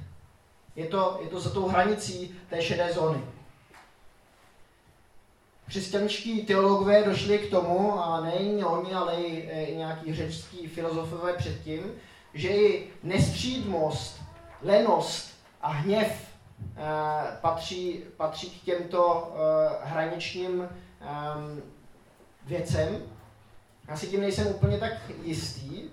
Je 0.76 0.86
to, 0.86 1.20
je 1.24 1.30
to 1.30 1.40
za 1.40 1.50
tou 1.50 1.68
hranicí 1.68 2.36
té 2.50 2.62
šedé 2.62 2.94
zóny. 2.94 3.22
Křesťanští 5.68 6.46
teologové 6.46 7.04
došli 7.04 7.40
k 7.40 7.50
tomu, 7.50 8.00
a 8.00 8.22
nejen 8.22 8.66
oni, 8.66 8.94
ale 8.94 9.16
i, 9.16 9.76
nějaký 9.76 10.14
řecký 10.14 10.68
filozofové 10.68 11.34
předtím, 11.34 11.84
že 12.34 12.50
i 12.50 12.88
nestřídmost, 13.04 14.19
lenost 14.62 15.34
a 15.62 15.70
hněv 15.70 16.28
eh, 16.78 17.38
patří, 17.42 18.04
patří 18.18 18.50
k 18.50 18.64
těmto 18.64 19.34
eh, 19.34 19.78
hraničním 19.84 20.70
eh, 21.02 21.08
věcem. 22.46 23.04
Já 23.88 23.98
si 23.98 24.08
tím 24.08 24.22
nejsem 24.22 24.48
úplně 24.48 24.78
tak 24.78 24.94
jistý, 25.24 25.90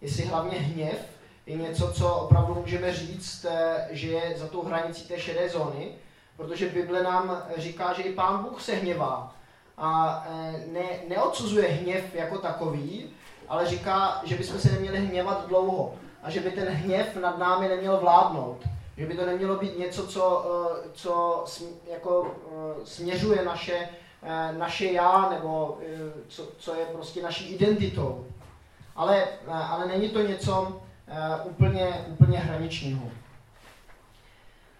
jestli 0.00 0.24
hlavně 0.24 0.58
hněv 0.58 0.98
je 1.46 1.56
něco, 1.56 1.92
co 1.92 2.14
opravdu 2.14 2.54
můžeme 2.54 2.94
říct, 2.94 3.46
eh, 3.50 3.88
že 3.90 4.08
je 4.08 4.38
za 4.38 4.48
tou 4.48 4.62
hranicí 4.62 5.08
té 5.08 5.20
šedé 5.20 5.48
zóny, 5.48 5.92
protože 6.36 6.68
Bible 6.68 7.02
nám 7.02 7.42
říká, 7.56 7.92
že 7.92 8.02
i 8.02 8.14
Pán 8.14 8.42
Bůh 8.42 8.62
se 8.62 8.74
hněvá. 8.74 9.34
A 9.78 10.24
ne, 10.72 10.82
neodsuzuje 11.08 11.68
hněv 11.68 12.14
jako 12.14 12.38
takový, 12.38 13.10
ale 13.48 13.66
říká, 13.66 14.20
že 14.24 14.36
bychom 14.36 14.58
se 14.58 14.72
neměli 14.72 15.06
hněvat 15.06 15.48
dlouho 15.48 15.94
a 16.26 16.30
že 16.30 16.40
by 16.40 16.50
ten 16.50 16.68
hněv 16.68 17.16
nad 17.16 17.38
námi 17.38 17.68
neměl 17.68 17.96
vládnout. 17.96 18.58
Že 18.96 19.06
by 19.06 19.14
to 19.14 19.26
nemělo 19.26 19.56
být 19.56 19.78
něco, 19.78 20.06
co, 20.06 20.44
eh, 20.84 20.88
co 20.92 21.44
jako 21.90 22.34
směřuje 22.84 23.44
naše, 23.44 23.88
naše 24.58 24.86
já, 24.86 25.28
nebo 25.30 25.78
co, 26.28 26.48
co 26.58 26.74
je 26.74 26.86
prostě 26.86 27.22
naší 27.22 27.54
identitou. 27.54 28.26
Ale, 28.96 29.28
ale 29.48 29.86
není 29.86 30.08
to 30.08 30.22
něco, 30.22 30.80
úplně, 31.44 32.04
úplně 32.08 32.38
hraničního. 32.38 33.10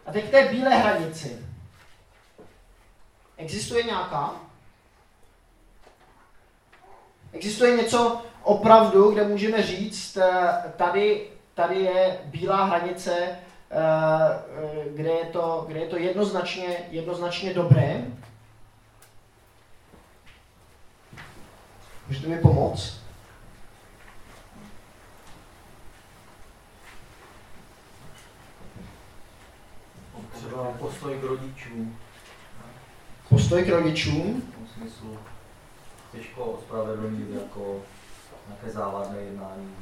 A 0.07 0.13
teď 0.13 0.25
k 0.25 0.31
té 0.31 0.49
bílé 0.49 0.71
hranici. 0.71 1.47
Existuje 3.37 3.83
nějaká? 3.83 4.35
Existuje 7.33 7.77
něco 7.77 8.23
opravdu, 8.43 9.11
kde 9.11 9.25
můžeme 9.25 9.63
říct, 9.63 10.17
eh, 10.17 10.73
tady, 10.77 11.31
tady 11.57 11.81
je 11.81 12.19
bílá 12.25 12.65
hranice, 12.65 13.15
eh, 13.19 13.39
kde 14.95 15.11
je 15.11 15.25
to, 15.25 15.65
kde 15.69 15.81
je 15.81 15.87
to 15.87 15.97
jednoznačně, 15.97 16.77
jednoznačně 16.91 17.55
dobré? 17.55 18.05
Můžete 22.09 22.29
mi 22.29 22.39
pomoct? 22.39 23.01
Třeba 30.33 30.73
postoj 30.79 31.19
k 31.19 31.25
rodičům. 31.25 31.99
Postoj 33.29 33.65
k 33.65 33.69
rodičům? 33.69 34.43
V 34.43 34.55
tom 34.55 34.67
smyslu 34.67 35.19
těžko 36.13 36.45
ospravedlnit 36.45 37.31
jako 37.31 37.83
nějaké 38.49 38.71
závadné 38.71 39.19
jednání 39.19 39.75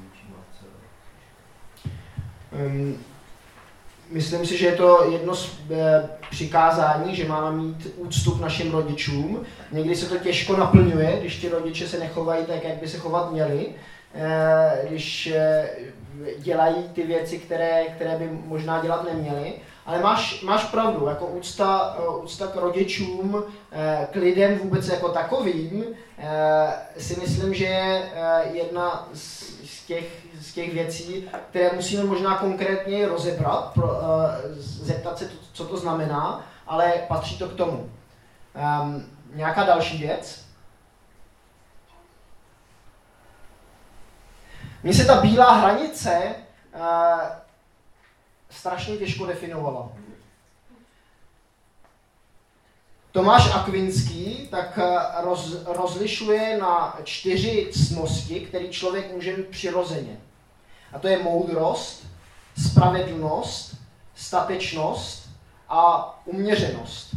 myslím 4.10 4.46
si, 4.46 4.58
že 4.58 4.66
je 4.66 4.72
to 4.72 5.08
jedno 5.12 5.34
z 5.34 5.60
e, 5.70 6.08
přikázání, 6.30 7.16
že 7.16 7.28
máme 7.28 7.56
mít 7.56 7.94
úctu 7.96 8.30
k 8.30 8.40
našim 8.40 8.72
rodičům. 8.72 9.42
Někdy 9.72 9.96
se 9.96 10.08
to 10.08 10.18
těžko 10.18 10.56
naplňuje, 10.56 11.16
když 11.20 11.36
ti 11.36 11.48
rodiče 11.48 11.88
se 11.88 11.98
nechovají 11.98 12.44
tak, 12.44 12.64
jak 12.64 12.76
by 12.76 12.88
se 12.88 12.98
chovat 12.98 13.32
měli. 13.32 13.66
E, 14.14 14.88
když 14.88 15.26
e, 15.26 15.68
dělají 16.38 16.76
ty 16.92 17.02
věci, 17.02 17.38
které, 17.38 17.84
které 17.84 18.18
by 18.18 18.28
možná 18.44 18.82
dělat 18.82 19.04
neměli. 19.12 19.52
Ale 19.86 20.00
máš, 20.00 20.42
máš 20.42 20.64
pravdu, 20.64 21.06
jako 21.06 21.26
úcta, 21.26 21.96
eh, 21.98 22.08
úcta 22.08 22.46
k 22.46 22.56
rodičům, 22.56 23.44
eh, 23.72 24.08
k 24.12 24.16
lidem 24.16 24.58
vůbec 24.58 24.88
jako 24.88 25.08
takovým, 25.08 25.84
eh, 26.18 26.72
si 26.98 27.20
myslím, 27.20 27.54
že 27.54 27.64
je 27.64 28.10
jedna 28.52 29.08
z 29.14 29.84
těch, 29.86 30.26
z 30.40 30.52
těch 30.52 30.72
věcí, 30.72 31.28
které 31.50 31.70
musíme 31.74 32.04
možná 32.04 32.38
konkrétně 32.38 33.08
rozebrat, 33.08 33.72
pro, 33.74 34.00
zeptat 34.56 35.18
se, 35.18 35.30
co 35.52 35.64
to 35.64 35.76
znamená, 35.76 36.44
ale 36.66 36.92
patří 37.08 37.38
to 37.38 37.48
k 37.48 37.54
tomu. 37.54 37.90
Um, 38.82 39.06
nějaká 39.34 39.64
další 39.64 39.98
věc? 39.98 40.44
Mně 44.82 44.94
se 44.94 45.04
ta 45.04 45.20
bílá 45.20 45.52
hranice 45.52 46.34
strašně 48.54 48.96
těžko 48.96 49.26
definovala. 49.26 49.92
Tomáš 53.12 53.54
Akvinský 53.54 54.48
tak 54.50 54.78
eh, 54.78 55.22
roz, 55.22 55.56
rozlišuje 55.66 56.58
na 56.58 56.98
čtyři 57.04 57.70
cnosti, 57.72 58.40
které 58.40 58.68
člověk 58.68 59.12
může 59.12 59.36
mít 59.36 59.46
přirozeně. 59.46 60.20
A 60.92 60.98
to 60.98 61.08
je 61.08 61.22
moudrost, 61.22 62.06
spravedlnost, 62.68 63.74
statečnost 64.14 65.28
a 65.68 66.14
uměřenost. 66.24 67.14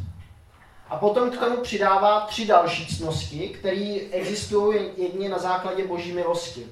A 0.89 0.97
potom 0.97 1.31
k 1.31 1.37
tomu 1.37 1.57
přidává 1.57 2.19
tři 2.19 2.45
další 2.45 2.97
cnosti, 2.97 3.49
které 3.49 3.99
existují 4.11 4.89
jedině 4.97 5.29
na 5.29 5.37
základě 5.39 5.87
boží 5.87 6.11
milosti. 6.11 6.67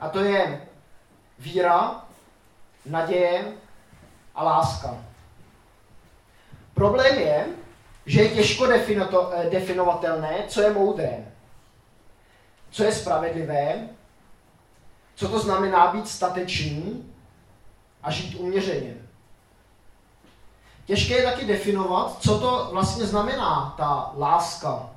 A 0.00 0.08
to 0.08 0.20
je 0.20 0.68
víra, 1.38 2.04
naděje 2.84 3.52
a 4.34 4.44
láska. 4.44 4.96
Problém 6.74 7.18
je, 7.18 7.46
že 8.06 8.22
je 8.22 8.28
těžko 8.28 8.66
eh, 8.70 9.50
definovatelné, 9.50 10.44
co 10.48 10.62
je 10.62 10.72
moudré, 10.72 11.32
co 12.70 12.84
je 12.84 12.92
spravedlivé, 12.92 13.88
co 15.14 15.28
to 15.28 15.38
znamená 15.38 15.92
být 15.92 16.08
statečný 16.08 17.12
a 18.02 18.10
žít 18.10 18.34
uměřeně. 18.34 18.94
Těžké 20.84 21.14
je 21.14 21.22
taky 21.22 21.44
definovat, 21.44 22.16
co 22.20 22.40
to 22.40 22.68
vlastně 22.72 23.06
znamená 23.06 23.74
ta 23.76 24.12
láska. 24.16 24.90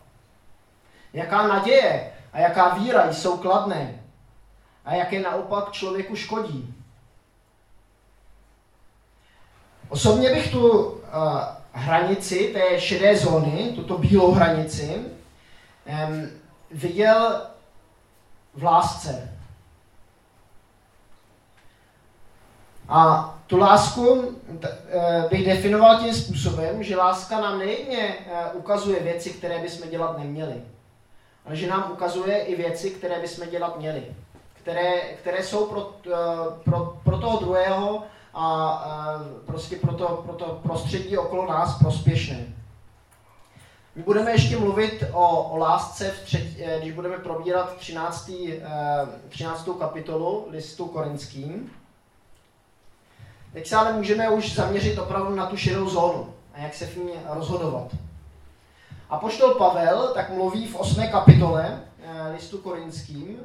Jaká 1.14 1.48
naděje 1.48 2.14
a 2.34 2.40
jaká 2.40 2.74
víra 2.74 3.14
jsou 3.14 3.38
kladné 3.38 4.04
a 4.86 4.96
jaké 4.96 5.20
naopak 5.20 5.72
člověku 5.72 6.16
škodí. 6.16 6.75
Osobně 9.90 10.30
bych 10.34 10.52
tu 10.52 10.72
uh, 10.72 11.00
hranici 11.72 12.54
té 12.54 12.80
šedé 12.80 13.18
zóny, 13.18 13.72
tuto 13.76 13.98
bílou 13.98 14.32
hranici, 14.32 14.96
um, 14.96 16.30
viděl 16.72 17.42
v 18.54 18.64
lásce. 18.64 19.36
A 22.90 23.32
tu 23.48 23.58
lásku 23.58 24.36
eh, 24.64 25.28
bych 25.30 25.46
definoval 25.46 26.00
tím 26.00 26.14
způsobem, 26.14 26.84
že 26.84 26.96
láska 26.96 27.42
nám 27.42 27.60
nejedně 27.60 28.16
eh, 28.28 28.52
ukazuje 28.54 29.00
věci, 29.00 29.30
které 29.30 29.60
bychom 29.60 29.90
dělat 29.90 30.18
neměli, 30.18 30.62
ale 31.46 31.56
že 31.56 31.68
nám 31.68 31.92
ukazuje 31.92 32.38
i 32.38 32.56
věci, 32.56 32.90
které 32.90 33.20
bychom 33.20 33.50
dělat 33.50 33.80
měli, 33.80 34.04
které, 34.54 35.00
které 35.00 35.44
jsou 35.44 35.66
pro, 35.66 35.94
pro, 36.64 36.98
pro 37.04 37.18
toho 37.18 37.40
druhého 37.40 38.04
a 38.36 38.84
prostě 39.46 39.76
pro 39.76 39.94
to, 39.94 40.24
pro 40.26 40.34
to 40.34 40.60
prostředí 40.64 41.18
okolo 41.18 41.46
nás 41.50 41.80
prospěšné. 41.80 42.46
My 43.96 44.04
budeme 44.04 44.32
ještě 44.32 44.58
mluvit 44.58 45.04
o, 45.12 45.44
o 45.44 45.58
lásce, 45.58 46.12
v 46.12 46.24
třetí, 46.24 46.64
eh, 46.64 46.80
když 46.82 46.94
budeme 46.94 47.18
probírat 47.18 47.76
13. 47.78 48.30
13. 49.30 49.76
Eh, 49.76 49.80
kapitolu 49.80 50.48
listu 50.50 50.86
korinským. 50.86 51.72
Teď 53.54 53.68
se 53.68 53.76
ale 53.76 53.94
můžeme 53.94 54.30
už 54.30 54.56
zaměřit 54.56 55.00
opravdu 55.00 55.36
na 55.36 55.46
tu 55.46 55.58
širou 55.58 55.90
zónu 55.90 56.34
a 56.54 56.60
jak 56.60 56.74
se 56.74 56.86
v 56.86 56.98
ní 56.98 57.14
rozhodovat. 57.30 57.88
A 59.10 59.18
poštol 59.18 59.56
Pavel 59.56 60.12
tak 60.14 60.30
mluví 60.30 60.68
v 60.68 60.76
8. 60.76 61.08
kapitole 61.08 61.82
eh, 62.04 62.32
listu 62.32 62.58
korinským 62.58 63.40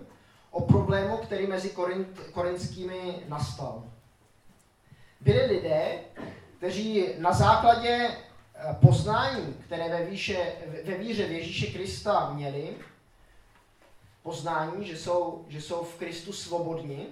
o 0.51 0.61
problému, 0.61 1.17
který 1.17 1.47
mezi 1.47 1.71
korint, 1.71 2.21
korinskými 2.33 3.17
nastal 3.29 3.83
byli 5.21 5.47
lidé, 5.47 5.99
kteří 6.59 7.07
na 7.19 7.33
základě 7.33 7.89
eh, 7.91 8.77
poznání, 8.81 9.55
které 9.55 9.89
ve, 9.89 10.05
výše, 10.05 10.53
ve 10.85 10.95
víře 10.95 11.27
v 11.27 11.31
Ježíše 11.31 11.67
Krista 11.67 12.31
měli, 12.31 12.77
poznání, 14.23 14.87
že 14.87 14.99
jsou, 14.99 15.45
že 15.49 15.63
jsou 15.63 15.85
v 15.85 15.95
Kristu 15.95 16.33
svobodní, 16.33 17.07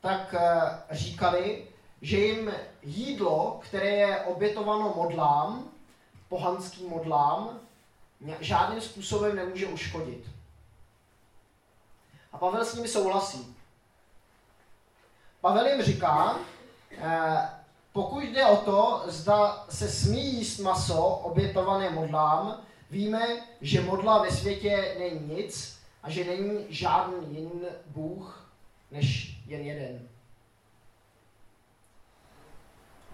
tak 0.00 0.34
eh, 0.38 0.60
říkali, 0.90 1.64
že 2.02 2.18
jim 2.18 2.52
jídlo, 2.82 3.60
které 3.62 3.90
je 3.90 4.20
obětováno 4.20 4.94
modlám, 4.96 5.70
pohanským 6.28 6.88
modlám, 6.88 7.60
žádným 8.40 8.80
způsobem 8.80 9.36
nemůže 9.36 9.66
uškodit. 9.66 10.30
A 12.32 12.38
Pavel 12.38 12.64
s 12.64 12.74
nimi 12.74 12.88
souhlasí. 12.88 13.56
Pavel 15.40 15.66
jim 15.66 15.82
říká, 15.82 16.38
pokud 17.92 18.24
jde 18.24 18.46
o 18.46 18.56
to, 18.56 19.02
zda 19.06 19.64
se 19.68 19.88
smí 19.88 20.34
jíst 20.34 20.58
maso 20.58 21.04
obětované 21.04 21.90
modlám, 21.90 22.60
víme, 22.90 23.26
že 23.60 23.80
modla 23.80 24.22
ve 24.22 24.30
světě 24.30 24.94
není 24.98 25.36
nic 25.36 25.78
a 26.02 26.10
že 26.10 26.24
není 26.24 26.66
žádný 26.68 27.36
jiný 27.36 27.50
Bůh 27.86 28.48
než 28.90 29.36
jen 29.46 29.60
jeden. 29.60 30.08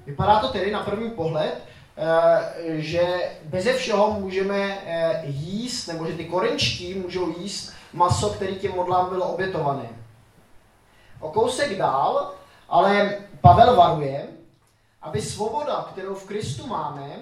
Vypadá 0.06 0.40
to 0.40 0.48
tedy 0.48 0.70
na 0.70 0.82
první 0.82 1.10
pohled, 1.10 1.64
eh, 1.96 2.80
že 2.80 3.30
beze 3.44 3.72
všeho 3.72 4.20
můžeme 4.20 4.78
eh, 4.86 5.22
jíst, 5.26 5.86
nebo 5.86 6.06
že 6.06 6.16
ty 6.16 6.24
korenčky 6.24 6.94
můžou 6.94 7.38
jíst 7.38 7.72
maso, 7.92 8.30
který 8.30 8.56
těm 8.56 8.72
modlám 8.72 9.08
bylo 9.08 9.32
obětované. 9.32 9.88
O 11.20 11.30
kousek 11.30 11.78
dál, 11.78 12.34
ale 12.68 13.18
Pavel 13.40 13.76
varuje, 13.76 14.28
aby 15.02 15.22
svoboda, 15.22 15.88
kterou 15.92 16.14
v 16.14 16.26
Kristu 16.26 16.66
máme, 16.66 17.16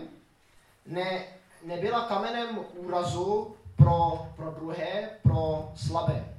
ne, 0.86 1.24
nebyla 1.62 2.00
kamenem 2.00 2.58
úrazu 2.74 3.56
pro, 3.76 4.26
pro 4.36 4.50
druhé, 4.50 5.10
pro 5.22 5.72
slabé. 5.76 6.36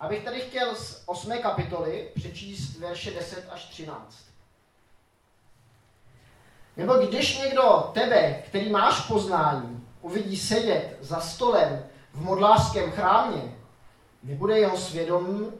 Abych 0.00 0.24
tady 0.24 0.40
chtěl 0.40 0.74
z 0.74 1.02
8. 1.06 1.32
kapitoly 1.42 2.08
přečíst 2.14 2.78
verše 2.78 3.10
10 3.10 3.48
až 3.50 3.64
13. 3.64 4.16
Nebo 6.76 6.94
když 6.94 7.38
někdo 7.38 7.90
tebe, 7.94 8.42
který 8.46 8.70
máš 8.70 9.06
poznání, 9.06 9.86
uvidí 10.00 10.36
sedět 10.36 10.98
za 11.00 11.20
stolem 11.20 11.84
v 12.12 12.22
modlářském 12.22 12.90
chrámě, 12.90 13.56
nebude 14.22 14.58
jeho 14.58 14.76
svědomí, 14.76 15.52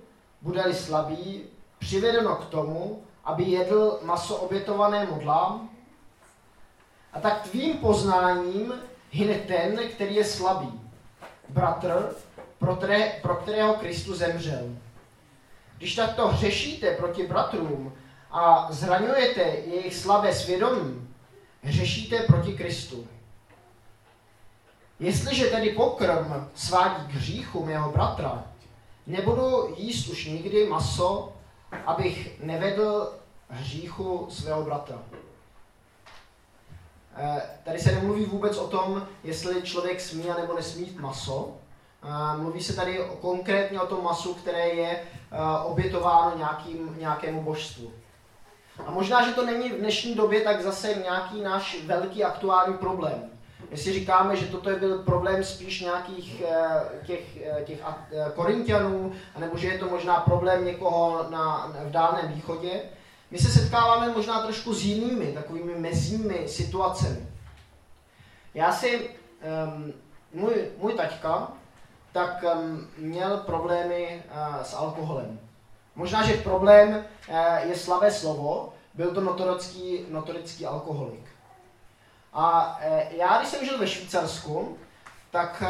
bude-li 0.42 0.74
slabý, 0.74 1.44
přivedeno 1.82 2.36
k 2.36 2.46
tomu, 2.46 3.02
aby 3.24 3.44
jedl 3.44 3.98
maso 4.02 4.36
obětované 4.36 5.06
modlám? 5.06 5.70
A 7.12 7.20
tak 7.20 7.42
tvým 7.42 7.78
poznáním 7.78 8.72
hyne 9.10 9.34
ten, 9.34 9.88
který 9.88 10.14
je 10.14 10.24
slabý. 10.24 10.80
Bratr, 11.48 12.14
pro, 12.58 12.76
které, 12.76 13.12
pro 13.22 13.34
kterého 13.34 13.74
Kristus 13.74 14.18
zemřel. 14.18 14.68
Když 15.78 15.94
takto 15.94 16.28
hřešíte 16.28 16.96
proti 16.96 17.26
bratrům 17.26 17.92
a 18.30 18.66
zraňujete 18.70 19.42
jejich 19.42 19.94
slabé 19.94 20.34
svědomí, 20.34 21.08
hřešíte 21.62 22.18
proti 22.18 22.52
Kristu. 22.52 23.06
Jestliže 25.00 25.46
tedy 25.46 25.70
pokrm 25.70 26.48
svádí 26.54 27.06
k 27.06 27.14
hříchům 27.14 27.68
jeho 27.68 27.92
bratra, 27.92 28.44
nebudu 29.06 29.74
jíst 29.76 30.08
už 30.08 30.26
nikdy 30.26 30.68
maso, 30.68 31.31
abych 31.86 32.40
nevedl 32.42 33.12
hříchu 33.48 34.26
svého 34.30 34.62
bratra. 34.62 34.98
Eh, 37.16 37.42
tady 37.64 37.78
se 37.78 37.92
nemluví 37.92 38.24
vůbec 38.24 38.58
o 38.58 38.68
tom, 38.68 39.06
jestli 39.24 39.62
člověk 39.62 40.00
smí 40.00 40.24
nebo 40.40 40.54
nesmí 40.54 40.96
maso. 41.00 41.54
Eh, 42.04 42.36
mluví 42.36 42.62
se 42.62 42.76
tady 42.76 43.00
konkrétně 43.20 43.80
o 43.80 43.86
tom 43.86 44.04
masu, 44.04 44.34
které 44.34 44.68
je 44.68 44.90
eh, 44.90 45.04
obětováno 45.64 46.36
nějakým, 46.38 46.96
nějakému 46.98 47.42
božstvu. 47.42 47.92
A 48.86 48.90
možná, 48.90 49.28
že 49.28 49.34
to 49.34 49.46
není 49.46 49.68
v 49.68 49.78
dnešní 49.78 50.14
době 50.14 50.40
tak 50.40 50.62
zase 50.62 50.94
nějaký 50.94 51.40
náš 51.40 51.82
velký 51.84 52.24
aktuální 52.24 52.78
problém. 52.78 53.30
Si 53.74 53.92
říkáme, 53.92 54.36
že 54.36 54.46
toto 54.46 54.70
byl 54.70 55.02
problém 55.02 55.44
spíš 55.44 55.80
nějakých 55.80 56.42
těch, 57.06 57.38
těch 57.64 57.82
korintianů, 58.34 59.12
anebo 59.34 59.56
že 59.56 59.68
je 59.68 59.78
to 59.78 59.88
možná 59.88 60.20
problém 60.20 60.64
někoho 60.64 61.26
na, 61.30 61.72
v 61.80 61.90
Dálném 61.90 62.32
východě, 62.32 62.82
my 63.30 63.38
se 63.38 63.48
setkáváme 63.48 64.08
možná 64.08 64.42
trošku 64.42 64.74
s 64.74 64.84
jinými, 64.84 65.32
takovými 65.32 65.74
mezními 65.74 66.48
situacemi. 66.48 67.26
Já 68.54 68.72
si, 68.72 69.10
um, 69.66 69.92
můj, 70.32 70.54
můj 70.78 70.92
taťka, 70.92 71.52
tak 72.12 72.44
um, 72.54 72.88
měl 72.98 73.36
problémy 73.36 74.22
s 74.62 74.74
alkoholem. 74.74 75.40
Možná, 75.94 76.26
že 76.26 76.34
problém 76.34 77.04
je 77.64 77.76
slabé 77.76 78.10
slovo, 78.10 78.72
byl 78.94 79.14
to 79.14 79.20
notorický, 79.20 80.06
notorický 80.08 80.66
alkoholik. 80.66 81.24
A 82.32 82.76
uh, 82.86 83.16
já, 83.16 83.38
když 83.38 83.50
jsem 83.50 83.64
žil 83.64 83.78
ve 83.78 83.86
Švýcarsku, 83.86 84.78
tak 85.30 85.62
uh, 85.66 85.68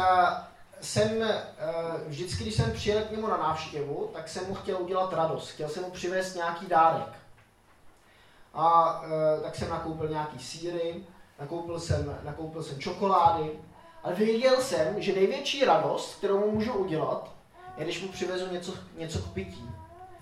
jsem 0.81 1.17
uh, 1.17 1.27
vždycky, 2.07 2.43
když 2.43 2.55
jsem 2.55 2.71
přijel 2.71 3.01
k 3.01 3.11
němu 3.11 3.27
na 3.27 3.37
návštěvu, 3.37 4.09
tak 4.13 4.29
jsem 4.29 4.47
mu 4.47 4.55
chtěl 4.55 4.77
udělat 4.77 5.13
radost. 5.13 5.49
Chtěl 5.49 5.69
jsem 5.69 5.83
mu 5.83 5.91
přivést 5.91 6.35
nějaký 6.35 6.65
dárek 6.65 7.23
a 8.53 9.01
e, 9.05 9.41
tak 9.41 9.55
jsem 9.55 9.69
nakoupil 9.69 10.09
nějaký 10.09 10.39
síry, 10.39 11.03
nakoupil 11.39 11.79
jsem, 11.79 12.19
nakoupil 12.23 12.63
jsem 12.63 12.79
čokolády, 12.79 13.51
ale 14.03 14.15
věděl 14.15 14.61
jsem, 14.61 15.01
že 15.01 15.13
největší 15.13 15.65
radost, 15.65 16.15
kterou 16.15 16.39
mu 16.39 16.51
můžu 16.51 16.73
udělat, 16.73 17.31
je, 17.77 17.83
když 17.83 18.01
mu 18.01 18.07
přivezu 18.07 18.51
něco, 18.51 18.73
něco 18.97 19.19
k 19.19 19.33
pití. 19.33 19.69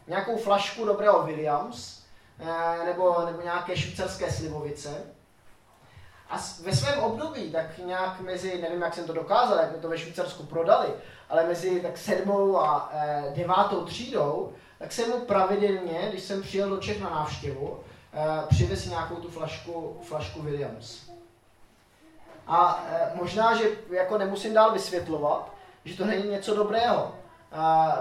Nějakou 0.07 0.37
flašku 0.37 0.85
dobrého 0.85 1.23
Williams, 1.23 2.03
e, 2.39 2.85
nebo, 2.85 3.25
nebo 3.25 3.41
nějaké 3.41 3.77
švýcarské 3.77 4.31
slivovice. 4.31 5.03
A 6.31 6.37
ve 6.63 6.75
svém 6.75 6.99
období, 6.99 7.51
tak 7.51 7.77
nějak 7.77 8.19
mezi, 8.19 8.61
nevím, 8.61 8.81
jak 8.81 8.93
jsem 8.93 9.05
to 9.05 9.13
dokázal, 9.13 9.57
jak 9.57 9.71
mi 9.71 9.77
to 9.77 9.89
ve 9.89 9.97
Švýcarsku 9.97 10.43
prodali, 10.43 10.87
ale 11.29 11.47
mezi 11.47 11.79
tak 11.79 11.97
sedmou 11.97 12.59
a 12.59 12.91
e, 12.93 13.23
devátou 13.35 13.85
třídou, 13.85 14.53
tak 14.79 14.91
jsem 14.91 15.09
mu 15.09 15.19
pravidelně, 15.19 16.07
když 16.09 16.23
jsem 16.23 16.41
přijel 16.41 16.69
do 16.69 16.77
Čech 16.77 17.01
na 17.01 17.09
návštěvu, 17.09 17.79
Eh, 18.13 18.45
přivez 18.49 18.85
nějakou 18.85 19.15
tu 19.15 19.29
flašku, 19.29 19.97
flašku 20.03 20.41
Williams. 20.41 21.09
A 22.47 22.83
eh, 22.91 23.11
možná, 23.13 23.55
že 23.55 23.63
jako 23.89 24.17
nemusím 24.17 24.53
dál 24.53 24.71
vysvětlovat, 24.71 25.51
že 25.85 25.97
to 25.97 26.05
není 26.05 26.29
něco 26.29 26.55
dobrého. 26.55 27.11
Eh, 27.51 27.57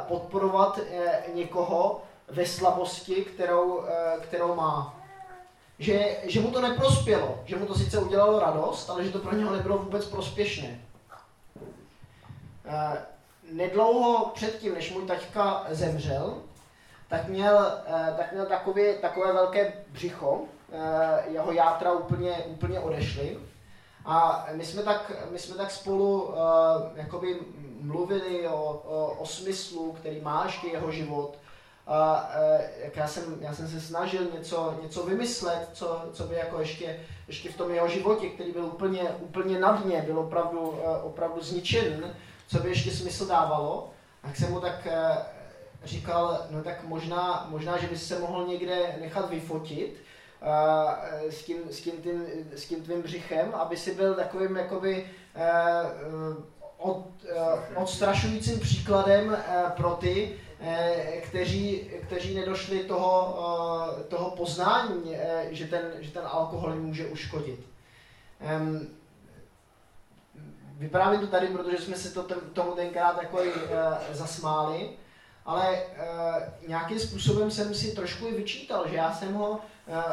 podporovat 0.09 0.79
někoho 1.35 2.03
ve 2.29 2.47
slabosti, 2.47 3.25
kterou, 3.25 3.85
kterou 4.21 4.55
má. 4.55 5.00
Že, 5.81 6.17
že 6.25 6.41
mu 6.41 6.51
to 6.51 6.61
neprospělo, 6.61 7.39
že 7.45 7.57
mu 7.57 7.67
to 7.67 7.75
sice 7.75 7.99
udělalo 7.99 8.39
radost, 8.39 8.91
ale 8.91 9.05
že 9.05 9.11
to 9.11 9.19
pro 9.19 9.37
něho 9.37 9.53
nebylo 9.57 9.79
vůbec 9.79 10.05
prospěšné. 10.05 10.81
Nedlouho 13.53 14.27
předtím, 14.35 14.75
než 14.75 14.93
můj 14.93 15.07
taťka 15.07 15.67
zemřel, 15.71 16.39
tak 17.09 17.29
měl, 17.29 17.73
eh, 17.87 18.15
tak 18.17 18.33
měl 18.33 18.47
takové, 18.47 18.95
takové 18.95 19.33
velké 19.33 19.73
břicho, 19.89 20.41
eh, 20.73 21.25
jeho 21.31 21.53
játra 21.53 21.93
úplně, 21.93 22.37
úplně 22.37 22.81
odešly. 22.81 23.39
A 24.05 24.47
my 24.53 24.65
jsme 24.65 24.83
tak, 24.83 25.13
my 25.31 25.39
jsme 25.39 25.55
tak 25.55 25.71
spolu 25.71 26.23
uh, 26.23 26.35
mluvili 27.81 28.49
o, 28.49 28.55
o, 28.55 29.07
o 29.19 29.27
smyslu, 29.27 29.93
který 29.93 30.21
má 30.21 30.45
ještě 30.45 30.67
jeho 30.67 30.93
život. 30.93 31.39
A 31.93 32.31
uh, 32.37 32.61
jak 32.85 32.97
já, 32.97 33.09
jsem, 33.09 33.25
já 33.41 33.55
jsem 33.55 33.69
se 33.69 33.81
snažil 33.81 34.25
něco, 34.39 34.75
něco 34.83 35.03
vymyslet, 35.03 35.69
co, 35.73 36.09
co 36.13 36.25
by 36.25 36.35
jako 36.35 36.61
ještě, 36.61 37.01
ještě 37.29 37.49
v 37.49 37.57
tom 37.57 37.71
jeho 37.71 37.89
životě, 37.89 38.29
který 38.29 38.53
byl 38.53 38.65
úplně, 38.65 39.03
úplně 39.03 39.59
na 39.59 39.73
dně, 39.73 40.03
byl 40.03 40.19
opravdu, 40.19 40.61
uh, 40.61 40.79
opravdu 41.03 41.41
zničen, 41.43 42.15
co 42.49 42.59
by 42.59 42.69
ještě 42.69 42.91
smysl 42.91 43.27
dávalo. 43.27 43.91
Tak 44.23 44.37
jsem 44.37 44.51
mu 44.51 44.61
tak 44.61 44.87
uh, 44.87 45.17
říkal, 45.85 46.47
no 46.51 46.63
tak 46.63 46.85
možná, 46.85 47.47
možná 47.51 47.79
že 47.79 47.87
bys 47.87 48.09
se 48.09 48.19
mohl 48.19 48.47
někde 48.47 48.97
nechat 49.01 49.31
vyfotit 49.31 49.97
uh, 50.43 51.31
s, 51.31 51.45
tím, 51.45 51.59
s, 51.71 51.81
tím 51.81 52.03
tím, 52.03 52.27
s 52.55 52.65
tím 52.67 52.83
tvým 52.83 53.03
břichem, 53.03 53.55
aby 53.55 53.77
si 53.77 53.95
byl 53.95 54.15
takovým 54.15 54.57
jakoby 54.57 55.11
od, 56.81 57.07
uh, 57.77 57.83
odstrašujícím 57.83 58.61
příkladem 58.61 59.29
uh, 59.29 59.71
pro 59.71 59.91
ty, 59.91 60.39
uh, 60.61 60.67
kteří, 61.23 61.91
kteří 62.07 62.35
nedošli 62.35 62.79
toho, 62.79 63.39
toho 64.09 64.31
poznání, 64.31 65.17
že, 65.51 65.67
ten, 65.67 65.83
že 66.01 66.11
ten 66.11 66.23
alkohol 66.27 66.75
může 66.75 67.07
uškodit. 67.07 67.61
Vyprávím 70.79 71.21
to 71.21 71.27
tady, 71.27 71.47
protože 71.47 71.79
jsme 71.79 71.97
se 71.97 72.11
to, 72.15 72.23
tomu 72.53 72.73
tenkrát 72.73 73.21
takový 73.21 73.49
uh, 73.49 73.59
zasmáli 74.13 74.91
ale 75.47 75.83
nějakým 76.69 76.99
způsobem 76.99 77.51
jsem 77.51 77.75
si 77.75 77.95
trošku 77.95 78.27
i 78.27 78.33
vyčítal, 78.33 78.89
že 78.89 78.97
já 78.97 79.13
jsem 79.13 79.35
ho 79.35 79.61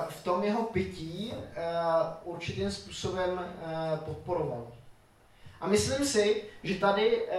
v 0.10 0.24
tom 0.24 0.44
jeho 0.44 0.64
pití 0.64 1.34
určitým 2.24 2.72
způsobem 2.72 3.56
podporoval. 4.06 4.68
A 5.62 5.68
myslím 5.68 6.06
si, 6.06 6.44
že 6.64 6.76
tady 6.76 7.22
uh, 7.22 7.32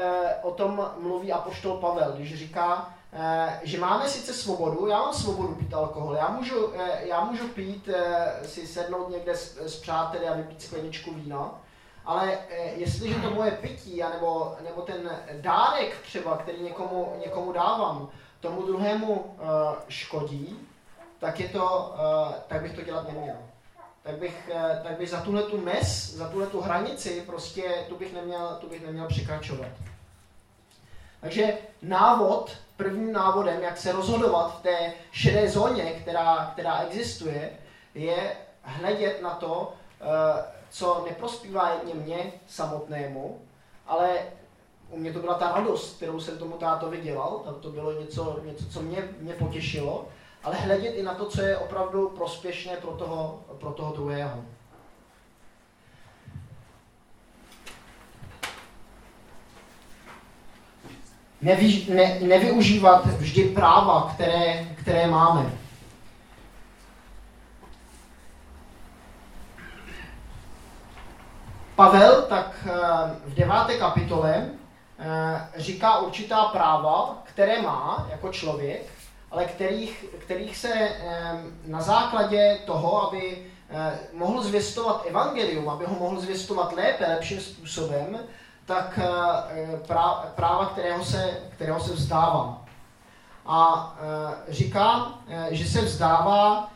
o 0.43 0.51
tom 0.51 0.91
mluví 0.99 1.33
apoštol 1.33 1.77
Pavel, 1.77 2.13
když 2.13 2.39
říká, 2.39 2.95
uh, 3.13 3.21
že 3.63 3.79
máme 3.79 4.09
sice 4.09 4.35
svobodu, 4.35 4.87
já 4.87 4.99
mám 4.99 5.15
svobodu 5.15 5.55
pít 5.55 5.75
alkohol, 5.75 6.15
já 6.15 6.29
můžu, 6.29 6.67
uh, 6.67 6.75
já 7.01 7.25
můžu 7.25 7.49
pít, 7.49 7.89
si 8.43 8.67
sednout 8.67 9.11
někde 9.11 9.37
s, 9.37 9.57
s 9.57 9.81
přáteli 9.81 10.29
a 10.29 10.35
vypít 10.35 10.63
skleničku 10.63 11.15
vína, 11.15 11.61
ale 12.09 12.39
eh, 12.51 12.73
jestliže 12.77 13.15
to 13.15 13.31
moje 13.31 13.51
pití, 13.51 14.03
anebo, 14.03 14.57
nebo 14.65 14.83
ten 14.83 15.11
dárek 15.41 16.01
třeba, 16.03 16.37
který 16.37 16.63
někomu, 16.63 17.13
někomu 17.25 17.53
dávám, 17.53 18.09
tomu 18.41 18.63
druhému 18.63 19.13
uh, 19.13 19.49
škodí, 19.89 20.69
tak, 21.19 21.41
je 21.41 21.49
to, 21.49 21.95
tak 22.47 22.63
bych 22.63 22.75
to 22.75 22.83
dělat 22.83 23.09
neměl. 23.09 23.37
Tak 24.09 24.19
bych, 24.19 24.51
uh, 24.55 24.83
tak 24.83 24.99
bych 24.99 25.11
za 25.11 25.21
tuhle 25.21 25.43
tu 25.43 25.61
mes, 25.61 26.15
za 26.15 26.29
tuhle 26.29 26.47
tu 26.47 26.61
hranici, 26.61 27.23
prostě 27.27 27.85
tu 27.89 27.97
bych 27.97 28.15
neměl, 28.15 28.59
tu 28.61 28.69
bych 28.69 28.87
neměl 28.87 29.07
překračovat. 29.07 29.69
Takže 31.21 31.59
návod, 31.83 32.57
prvním 32.77 33.13
návodem, 33.13 33.63
jak 33.63 33.77
se 33.77 33.93
rozhodovat 33.93 34.59
v 34.59 34.63
té 34.63 34.93
šedé 35.13 35.49
zóně, 35.49 35.85
která, 35.85 36.51
která 36.53 36.81
existuje, 36.81 37.51
je 37.95 38.37
hledět 38.63 39.23
na 39.23 39.31
to, 39.31 39.73
co 40.71 41.05
neprospívá 41.09 41.71
jedně 41.71 41.95
mně 41.95 42.33
samotnému, 42.47 43.41
ale 43.87 44.09
u 44.91 44.97
mě 44.97 45.13
to 45.13 45.19
byla 45.19 45.35
ta 45.35 45.53
radost, 45.53 45.97
kterou 45.97 46.21
jsem 46.21 46.39
tomu 46.39 46.57
tátovi 46.57 47.01
dělal, 47.01 47.39
tam 47.45 47.55
to 47.55 47.71
bylo 47.71 47.93
něco, 47.93 48.41
něco 48.45 48.65
co 48.71 48.83
mě, 48.83 49.09
mě 49.21 49.35
potěšilo, 49.35 50.09
ale 50.45 50.57
hledět 50.57 50.95
i 50.95 51.03
na 51.03 51.15
to, 51.15 51.27
co 51.27 51.41
je 51.43 51.57
opravdu 51.57 52.09
prospěšné 52.09 52.77
pro 52.77 52.91
toho, 52.91 53.41
pro 53.61 53.71
toho 53.71 53.93
druhého. 53.93 54.45
Nevy, 61.41 61.87
ne, 61.89 62.19
nevyužívat 62.21 63.07
vždy 63.07 63.45
práva, 63.45 64.11
které, 64.15 64.65
které 64.75 65.07
máme. 65.07 65.53
Pavel 71.77 72.23
tak 72.23 72.67
eh, 72.67 72.71
v 73.27 73.35
deváté 73.35 73.79
kapitole 73.79 74.51
eh, 74.99 75.49
říká 75.57 75.99
určitá 75.99 76.45
práva, 76.45 77.23
které 77.25 77.63
má 77.63 78.07
jako 78.11 78.33
člověk, 78.33 78.98
ale 79.31 79.45
kterých, 79.45 80.05
kterých 80.19 80.57
se 80.57 80.73
eh, 80.75 81.43
na 81.67 81.81
základě 81.81 82.59
toho, 82.67 83.09
aby 83.09 83.47
mohl 84.13 84.43
zvěstovat 84.43 85.05
evangelium, 85.09 85.69
aby 85.69 85.85
ho 85.85 85.95
mohl 85.95 86.21
zvěstovat 86.21 86.73
lépe, 86.73 87.07
lepším 87.09 87.41
způsobem, 87.41 88.19
tak 88.67 88.99
práva, 90.35 90.67
kterého 90.73 91.05
se, 91.05 91.41
kterého 91.53 91.81
se 91.81 91.93
vzdává. 91.93 92.65
A 93.47 93.95
říká, 94.49 95.15
že 95.51 95.69
se 95.69 95.81
vzdává 95.81 96.71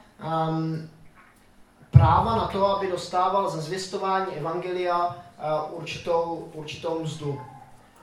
práva 1.93 2.37
na 2.37 2.47
to, 2.49 2.67
aby 2.67 2.88
dostával 2.88 3.51
za 3.51 3.61
zvěstování 3.61 4.33
evangelia 4.37 5.17
eh, 5.17 5.43
určitou, 5.71 6.49
určitou 6.55 7.03
mzdu. 7.03 7.41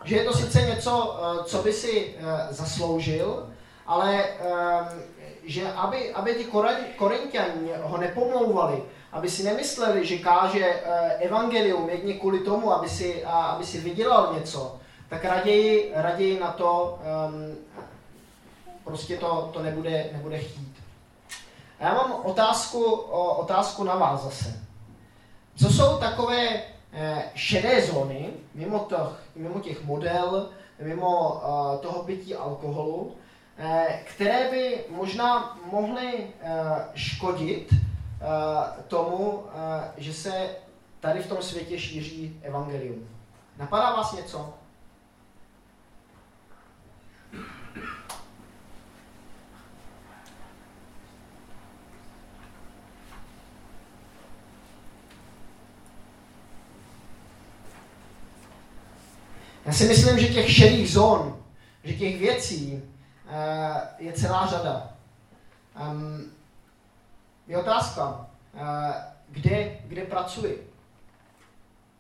Že 0.03 0.15
je 0.15 0.23
to 0.23 0.33
sice 0.33 0.61
něco, 0.61 1.19
eh, 1.19 1.43
co 1.43 1.63
by 1.63 1.73
si 1.73 2.15
eh, 2.17 2.47
zasloužil, 2.49 3.48
ale 3.89 4.23
že 5.49 5.65
aby, 5.65 6.13
aby 6.13 6.29
ti 6.35 6.45
korintiani 6.93 7.73
ho 7.81 7.97
nepomlouvali, 7.97 8.85
aby 9.11 9.29
si 9.29 9.43
nemysleli, 9.43 10.05
že 10.05 10.21
káže 10.21 10.61
evangelium 11.25 11.89
jedně 11.89 12.13
kvůli 12.21 12.39
tomu, 12.39 12.73
aby 12.73 12.89
si, 12.89 13.25
aby 13.25 13.65
si 13.65 13.81
vydělal 13.81 14.33
něco, 14.37 14.77
tak 15.09 15.25
raději, 15.25 15.91
raději 15.95 16.39
na 16.39 16.51
to 16.51 16.99
um, 17.01 17.57
prostě 18.83 19.17
to, 19.17 19.49
to 19.53 19.63
nebude, 19.63 20.09
nebude 20.13 20.37
chtít. 20.39 20.75
A 21.79 21.83
já 21.83 21.93
mám 21.93 22.11
otázku, 22.23 22.83
otázku 23.37 23.83
na 23.83 23.95
vás 23.95 24.23
zase. 24.23 24.59
Co 25.55 25.69
jsou 25.69 25.97
takové 25.97 26.63
eh, 26.93 27.23
šedé 27.35 27.81
zóny, 27.81 28.29
mimo, 28.55 28.79
to, 28.79 29.13
mimo 29.35 29.59
těch 29.59 29.83
model, 29.83 30.49
mimo 30.81 31.41
eh, 31.43 31.77
toho 31.77 32.03
pití 32.03 32.35
alkoholu, 32.35 33.15
eh, 33.15 33.28
které 34.03 34.51
by 34.51 34.83
možná 34.89 35.59
mohly 35.71 36.27
škodit 36.95 37.73
tomu, 38.87 39.43
že 39.97 40.13
se 40.13 40.49
tady 40.99 41.19
v 41.19 41.27
tom 41.27 41.41
světě 41.41 41.79
šíří 41.79 42.39
evangelium. 42.43 43.09
Napadá 43.57 43.95
vás 43.95 44.13
něco? 44.13 44.53
Já 59.65 59.73
si 59.73 59.85
myslím, 59.85 60.19
že 60.19 60.27
těch 60.27 60.51
šedých 60.51 60.89
zón, 60.89 61.43
že 61.83 61.93
těch 61.93 62.19
věcí 62.19 62.83
je 63.97 64.13
celá 64.13 64.47
řada. 64.47 64.89
Je 67.47 67.57
otázka, 67.57 68.27
uh, 68.53 68.61
kde, 69.29 69.77
kde 69.85 70.01
pracuji? 70.01 70.73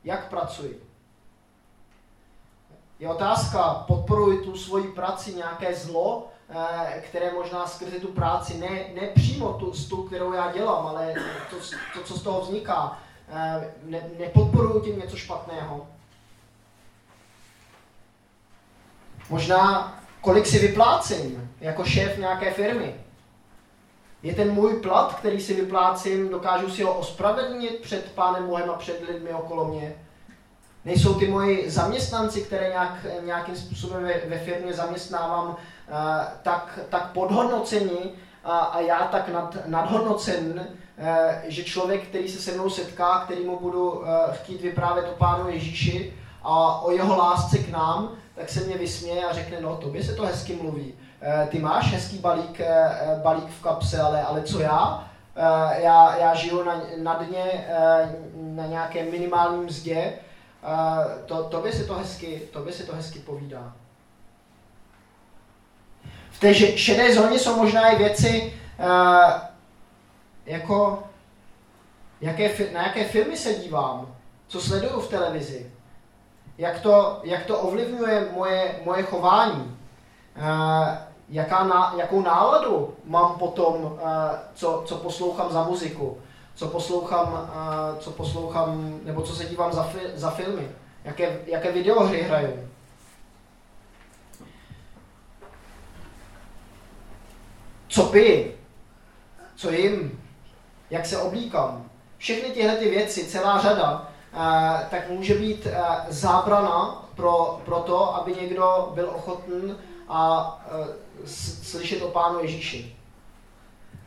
Jak 0.03 0.29
pracuji? 0.29 0.83
Je 2.99 3.09
otázka, 3.09 3.83
podporuji 3.87 4.41
tu 4.41 4.57
svoji 4.57 4.87
práci 4.87 5.33
nějaké 5.33 5.75
zlo, 5.75 6.27
eh, 6.49 7.03
které 7.09 7.31
možná 7.31 7.67
skrze 7.67 7.99
tu 7.99 8.07
práci, 8.07 8.57
ne, 8.57 8.69
ne 9.01 9.07
přímo 9.15 9.53
tu, 9.53 9.71
tu, 9.89 10.03
kterou 10.03 10.33
já 10.33 10.51
dělám, 10.51 10.85
ale 10.85 11.13
to, 11.49 11.55
to 11.93 12.03
co 12.03 12.17
z 12.17 12.23
toho 12.23 12.41
vzniká, 12.41 12.99
ne, 13.83 14.09
nepodporuji 14.19 14.81
tím 14.81 14.99
něco 14.99 15.17
špatného. 15.17 15.87
Možná, 19.29 19.99
kolik 20.21 20.45
si 20.45 20.59
vyplácím 20.59 21.51
jako 21.61 21.83
šéf 21.83 22.17
nějaké 22.17 22.53
firmy. 22.53 22.95
Je 24.23 24.35
ten 24.35 24.51
můj 24.51 24.73
plat, 24.73 25.15
který 25.15 25.41
si 25.41 25.53
vyplácím, 25.53 26.29
dokážu 26.29 26.69
si 26.69 26.83
ho 26.83 26.93
ospravedlnit 26.93 27.81
před 27.81 28.11
pánem 28.11 28.47
Bohem 28.47 28.69
a 28.69 28.73
před 28.73 29.01
lidmi 29.07 29.33
okolo 29.33 29.65
mě? 29.65 29.95
Nejsou 30.85 31.13
ty 31.13 31.27
moji 31.27 31.69
zaměstnanci, 31.69 32.41
které 32.41 32.69
nějak, 32.69 33.05
nějakým 33.25 33.55
způsobem 33.55 34.03
ve, 34.03 34.13
ve 34.27 34.39
firmě 34.39 34.73
zaměstnávám, 34.73 35.47
uh, 35.47 35.55
tak, 36.43 36.79
tak 36.89 37.11
podhodnoceni 37.11 38.11
a, 38.43 38.57
a 38.59 38.79
já 38.79 38.99
tak 38.99 39.29
nad, 39.29 39.57
nadhodnocen, 39.65 40.67
uh, 40.97 41.05
že 41.47 41.63
člověk, 41.63 42.07
který 42.07 42.29
se 42.29 42.41
se 42.41 42.51
mnou 42.51 42.69
setká, 42.69 43.19
který 43.19 43.45
mu 43.45 43.59
budu 43.59 43.91
uh, 43.91 44.05
chtít 44.31 44.61
vyprávět 44.61 45.05
o 45.05 45.17
Pánu 45.17 45.49
Ježíši 45.49 46.13
a 46.43 46.81
o 46.81 46.91
jeho 46.91 47.17
lásce 47.17 47.57
k 47.57 47.69
nám, 47.69 48.11
tak 48.39 48.49
se 48.49 48.59
mě 48.59 48.77
vysměje 48.77 49.25
a 49.25 49.33
řekne, 49.33 49.61
no 49.61 49.75
tobě 49.75 50.03
se 50.03 50.15
to 50.15 50.25
hezky 50.25 50.55
mluví. 50.55 50.93
Eh, 51.21 51.47
ty 51.51 51.59
máš 51.59 51.91
hezký 51.93 52.17
balík, 52.17 52.59
eh, 52.59 53.19
balík 53.23 53.49
v 53.49 53.63
kapse, 53.63 54.01
ale, 54.01 54.23
ale 54.23 54.41
co 54.41 54.59
já? 54.59 55.09
Eh, 55.35 55.81
já, 55.81 56.17
já 56.17 56.35
žiju 56.35 56.63
na, 56.63 56.81
na 56.97 57.13
dně, 57.13 57.67
na 58.35 58.65
nějaké 58.65 59.03
minimálním 59.03 59.63
mzdě, 59.63 60.13
to, 61.25 61.43
tobě 61.43 61.71
se 61.73 61.83
to 61.83 61.93
hezky, 61.93 62.41
tobě 62.53 62.73
se 62.73 62.83
to 62.83 62.95
hezky 62.95 63.19
povídá. 63.19 63.73
V 66.31 66.39
té 66.39 66.53
šedé 66.77 67.15
zóně 67.15 67.39
jsou 67.39 67.55
možná 67.55 67.89
i 67.89 67.97
věci, 67.97 68.53
jako 70.45 71.03
jaké, 72.21 72.73
na 72.73 72.87
jaké 72.87 73.03
filmy 73.03 73.37
se 73.37 73.53
dívám, 73.53 74.15
co 74.47 74.61
sleduju 74.61 75.01
v 75.01 75.09
televizi, 75.09 75.71
jak 76.59 76.79
to, 76.79 77.19
jak 77.23 77.45
to 77.45 77.59
ovlivňuje 77.59 78.29
moje, 78.31 78.79
moje 78.85 79.03
chování, 79.03 79.77
uh, 80.37 80.87
jaká 81.29 81.63
ná, 81.63 81.93
jakou 81.97 82.21
náladu 82.21 82.95
mám 83.05 83.39
potom, 83.39 83.75
uh, 83.75 83.99
co, 84.53 84.83
co 84.85 84.95
poslouchám 84.95 85.51
za 85.51 85.63
muziku, 85.63 86.17
co 86.55 86.67
poslouchám, 86.67 87.33
uh, 87.33 87.99
co 87.99 88.11
poslouchám, 88.11 88.99
nebo 89.03 89.21
co 89.21 89.35
se 89.35 89.45
dívám 89.45 89.73
za, 89.73 89.83
fi, 89.83 89.99
za 90.15 90.29
filmy, 90.29 90.71
jaké, 91.03 91.39
jaké 91.45 91.71
videohry 91.71 92.21
hraju. 92.21 92.69
Co 97.87 98.03
piju, 98.03 98.51
co 99.55 99.71
jim, 99.71 100.21
jak 100.89 101.05
se 101.05 101.17
oblíkám. 101.17 101.89
Všechny 102.17 102.49
tyhle 102.49 102.75
ty 102.75 102.89
věci, 102.89 103.25
celá 103.25 103.61
řada, 103.61 104.08
Eh, 104.08 104.08
tak 104.89 105.09
může 105.09 105.33
být 105.35 105.67
zábrana 106.07 107.05
pro, 107.15 107.61
pro 107.65 107.79
to, 107.79 108.15
aby 108.15 108.35
někdo 108.41 108.91
byl 108.93 109.09
ochoten 109.15 109.77
a 110.09 110.55
slyšet 111.63 112.01
o 112.01 112.07
Pánu 112.07 112.39
Ježíši. 112.39 112.95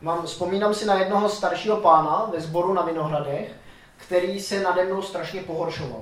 Mám, 0.01 0.25
vzpomínám 0.25 0.73
si 0.73 0.85
na 0.85 0.95
jednoho 0.95 1.29
staršího 1.29 1.77
pána 1.77 2.29
ve 2.33 2.41
sboru 2.41 2.73
na 2.73 2.81
Vinohradech, 2.81 3.51
který 3.97 4.39
se 4.39 4.63
nade 4.63 4.85
mnou 4.85 5.01
strašně 5.01 5.41
pohoršoval. 5.41 6.01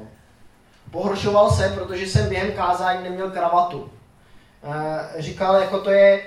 Pohoršoval 0.92 1.50
se, 1.50 1.70
protože 1.70 2.06
jsem 2.06 2.30
během 2.30 2.52
kázání 2.52 3.04
neměl 3.04 3.32
kravatu. 3.32 3.90
Říkal, 5.18 5.56
jako 5.56 5.80
to 5.80 5.92
je, 5.92 6.24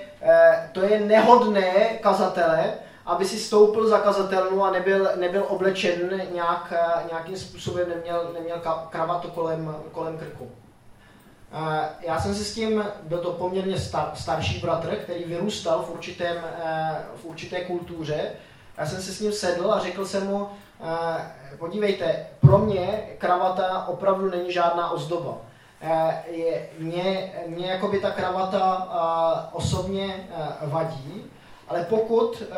to 0.73 0.81
je 0.81 1.01
nehodné 1.01 1.99
kazatele, 2.01 2.73
aby 3.07 3.25
si 3.25 3.39
stoupil 3.39 3.89
zakazatelnu 3.89 4.65
a 4.65 4.71
nebyl, 4.71 5.09
nebyl 5.17 5.45
oblečen 5.49 6.23
nějak, 6.33 6.73
nějakým 7.09 7.37
způsobem, 7.37 7.89
neměl, 7.89 8.31
neměl 8.35 8.63
kravatu 8.91 9.29
kolem, 9.29 9.77
kolem 9.93 10.19
krku. 10.19 10.51
Já 12.01 12.21
jsem 12.21 12.35
si 12.35 12.45
s 12.45 12.55
tím, 12.55 12.85
byl 13.03 13.19
to 13.19 13.33
poměrně 13.33 13.79
star, 13.79 14.11
starší 14.15 14.61
bratr, 14.61 14.97
který 14.97 15.25
vyrůstal 15.25 15.83
v, 15.83 15.91
určitém, 15.91 16.37
e, 16.37 16.97
v 17.17 17.25
určité 17.25 17.61
kultuře. 17.61 18.31
Já 18.79 18.87
jsem 18.87 19.03
si 19.03 19.13
s 19.13 19.21
ním 19.21 19.33
sedl 19.33 19.73
a 19.73 19.79
řekl 19.79 20.07
jsem 20.07 20.27
mu, 20.27 20.49
e, 21.51 21.57
podívejte, 21.57 22.27
pro 22.41 22.59
mě 22.59 23.09
kravata 23.19 23.87
opravdu 23.89 24.31
není 24.31 24.53
žádná 24.53 24.91
ozdoba. 24.91 25.37
Je, 26.27 26.69
mě, 26.79 27.33
mě 27.47 27.67
jakoby 27.67 28.01
ta 28.01 28.11
kravata 28.11 28.89
osobně 29.53 30.29
vadí, 30.63 31.31
ale 31.69 31.87
pokud 31.89 32.43
eh, 32.43 32.57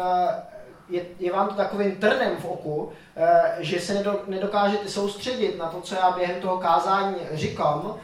je, 0.89 1.05
je 1.19 1.33
vám 1.33 1.49
to 1.49 1.55
takovým 1.55 1.97
trnem 1.97 2.37
v 2.37 2.45
oku, 2.45 2.93
eh, 3.17 3.57
že 3.59 3.81
se 3.81 4.05
nedokážete 4.27 4.89
soustředit 4.89 5.59
na 5.59 5.69
to, 5.69 5.81
co 5.81 5.95
já 5.95 6.11
během 6.11 6.41
toho 6.41 6.59
kázání 6.59 7.17
říkám, 7.33 7.95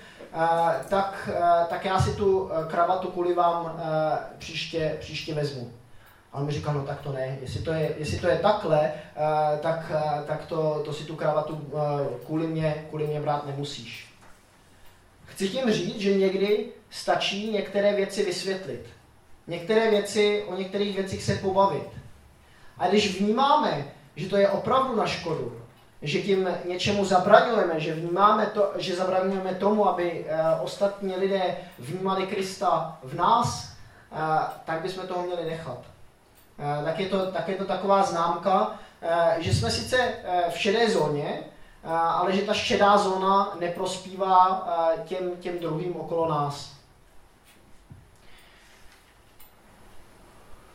tak, 0.88 1.30
tak 1.68 1.84
já 1.84 2.00
si 2.00 2.16
tu 2.16 2.50
kravatu 2.70 3.10
kvůli 3.10 3.34
vám 3.34 3.82
příště, 4.38 4.96
příště 5.00 5.34
vezmu. 5.34 5.72
A 6.32 6.38
on 6.38 6.46
mi 6.46 6.52
říkal, 6.52 6.74
no 6.74 6.86
tak 6.86 7.00
to 7.00 7.12
ne, 7.12 7.38
jestli 7.40 7.60
to 7.60 7.72
je, 7.72 7.94
jestli 7.98 8.18
to 8.18 8.28
je 8.28 8.38
takhle, 8.38 8.92
tak, 9.60 9.92
tak 10.26 10.46
to, 10.46 10.82
to 10.84 10.92
si 10.92 11.04
tu 11.04 11.16
kravatu 11.16 11.70
kvůli 12.26 12.46
mě, 12.46 12.86
kvůli 12.88 13.06
mě 13.06 13.20
brát 13.20 13.46
nemusíš. 13.46 14.12
Chci 15.24 15.48
tím 15.48 15.70
říct, 15.70 16.00
že 16.00 16.14
někdy 16.14 16.68
stačí 16.90 17.52
některé 17.52 17.94
věci 17.94 18.24
vysvětlit. 18.24 18.86
Některé 19.52 19.90
věci, 19.90 20.44
o 20.48 20.56
některých 20.56 20.96
věcích 20.96 21.22
se 21.22 21.34
pobavit. 21.34 21.88
A 22.78 22.88
když 22.88 23.20
vnímáme, 23.20 23.84
že 24.16 24.28
to 24.28 24.36
je 24.36 24.48
opravdu 24.48 24.96
na 24.96 25.06
škodu, 25.06 25.60
že 26.02 26.22
tím 26.22 26.48
něčemu 26.64 27.04
zabraňujeme, 27.04 27.80
že 27.80 27.94
vnímáme 27.94 28.46
to, 28.46 28.72
že 28.76 28.96
zabraňujeme 28.96 29.54
tomu, 29.54 29.88
aby 29.88 30.24
uh, 30.24 30.64
ostatní 30.64 31.16
lidé 31.16 31.56
vnímali 31.78 32.26
Krista 32.26 32.98
v 33.02 33.14
nás, 33.14 33.76
uh, 34.12 34.18
tak 34.64 34.80
bychom 34.80 35.06
toho 35.06 35.22
měli 35.22 35.44
nechat. 35.50 35.78
Uh, 35.78 36.84
tak, 36.84 36.98
je 36.98 37.08
to, 37.08 37.32
tak 37.32 37.48
je 37.48 37.54
to 37.54 37.64
taková 37.64 38.02
známka, 38.02 38.74
že 39.38 39.54
jsme 39.54 39.70
sice 39.70 40.14
v 40.50 40.58
šedé 40.58 40.90
zóně, 40.90 41.42
ale 41.84 42.32
že 42.32 42.42
ta 42.42 42.54
šedá 42.54 42.98
zóna 42.98 43.56
neprospívá 43.60 44.68
těm, 45.04 45.36
těm 45.36 45.58
druhým 45.58 45.96
okolo 45.96 46.28
nás. 46.28 46.71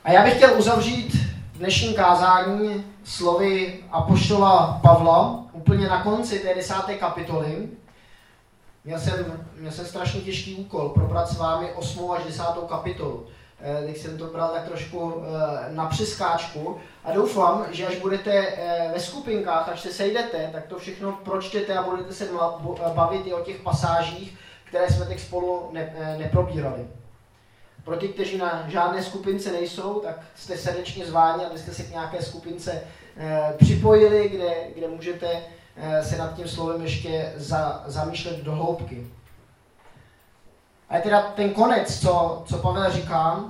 A 0.07 0.11
já 0.11 0.23
bych 0.23 0.35
chtěl 0.35 0.57
uzavřít 0.57 1.17
dnešní 1.53 1.93
kázání 1.93 2.85
slovy 3.03 3.79
Apoštola 3.91 4.79
Pavla, 4.81 5.43
úplně 5.53 5.87
na 5.87 6.03
konci 6.03 6.39
té 6.39 6.55
desáté 6.55 6.95
kapitoly. 6.95 7.69
Měl 8.85 8.99
jsem, 8.99 9.45
měl 9.59 9.71
jsem 9.71 9.85
strašně 9.85 10.21
těžký 10.21 10.55
úkol 10.55 10.89
probrat 10.89 11.29
s 11.29 11.37
vámi 11.37 11.73
8. 11.75 12.11
až 12.11 12.23
10. 12.23 12.43
kapitolu. 12.69 13.27
Eh, 13.61 13.85
teď 13.85 13.97
jsem 13.97 14.17
to 14.17 14.25
bral 14.25 14.49
tak 14.49 14.67
trošku 14.67 15.23
eh, 15.23 15.73
na 15.73 15.85
přeskáčku 15.85 16.77
a 17.03 17.11
doufám, 17.11 17.65
že 17.71 17.87
až 17.87 17.95
budete 17.95 18.31
eh, 18.31 18.91
ve 18.93 18.99
skupinkách, 18.99 19.69
až 19.69 19.81
se 19.81 19.93
sejdete, 19.93 20.49
tak 20.53 20.67
to 20.67 20.77
všechno 20.77 21.11
pročtěte 21.11 21.77
a 21.77 21.83
budete 21.83 22.13
se 22.13 22.29
bavit 22.93 23.27
i 23.27 23.33
o 23.33 23.39
těch 23.39 23.59
pasážích, 23.59 24.37
které 24.63 24.89
jsme 24.89 25.05
teď 25.05 25.19
spolu 25.19 25.69
ne, 25.71 26.15
neprobírali. 26.17 26.87
Pro 27.87 27.97
ty, 27.97 28.07
kteří 28.07 28.37
na 28.37 28.65
žádné 28.67 29.03
skupince 29.03 29.51
nejsou, 29.51 29.99
tak 29.99 30.19
jste 30.35 30.57
srdečně 30.57 31.05
zváni, 31.05 31.45
abyste 31.45 31.73
se 31.73 31.83
k 31.83 31.89
nějaké 31.89 32.21
skupince 32.21 32.81
eh, 33.17 33.53
připojili, 33.57 34.29
kde, 34.29 34.55
kde 34.75 34.87
můžete 34.87 35.27
eh, 35.75 36.03
se 36.03 36.17
nad 36.17 36.35
tím 36.35 36.47
slovem 36.47 36.81
ještě 36.81 37.33
za, 37.35 37.83
zamýšlet 37.85 38.43
do 38.43 38.51
hloubky. 38.51 39.07
A 40.89 40.95
je 40.95 41.01
teda 41.01 41.21
ten 41.21 41.49
konec, 41.49 42.01
co, 42.01 42.43
co 42.45 42.57
Pavel 42.57 42.91
říká, 42.91 43.43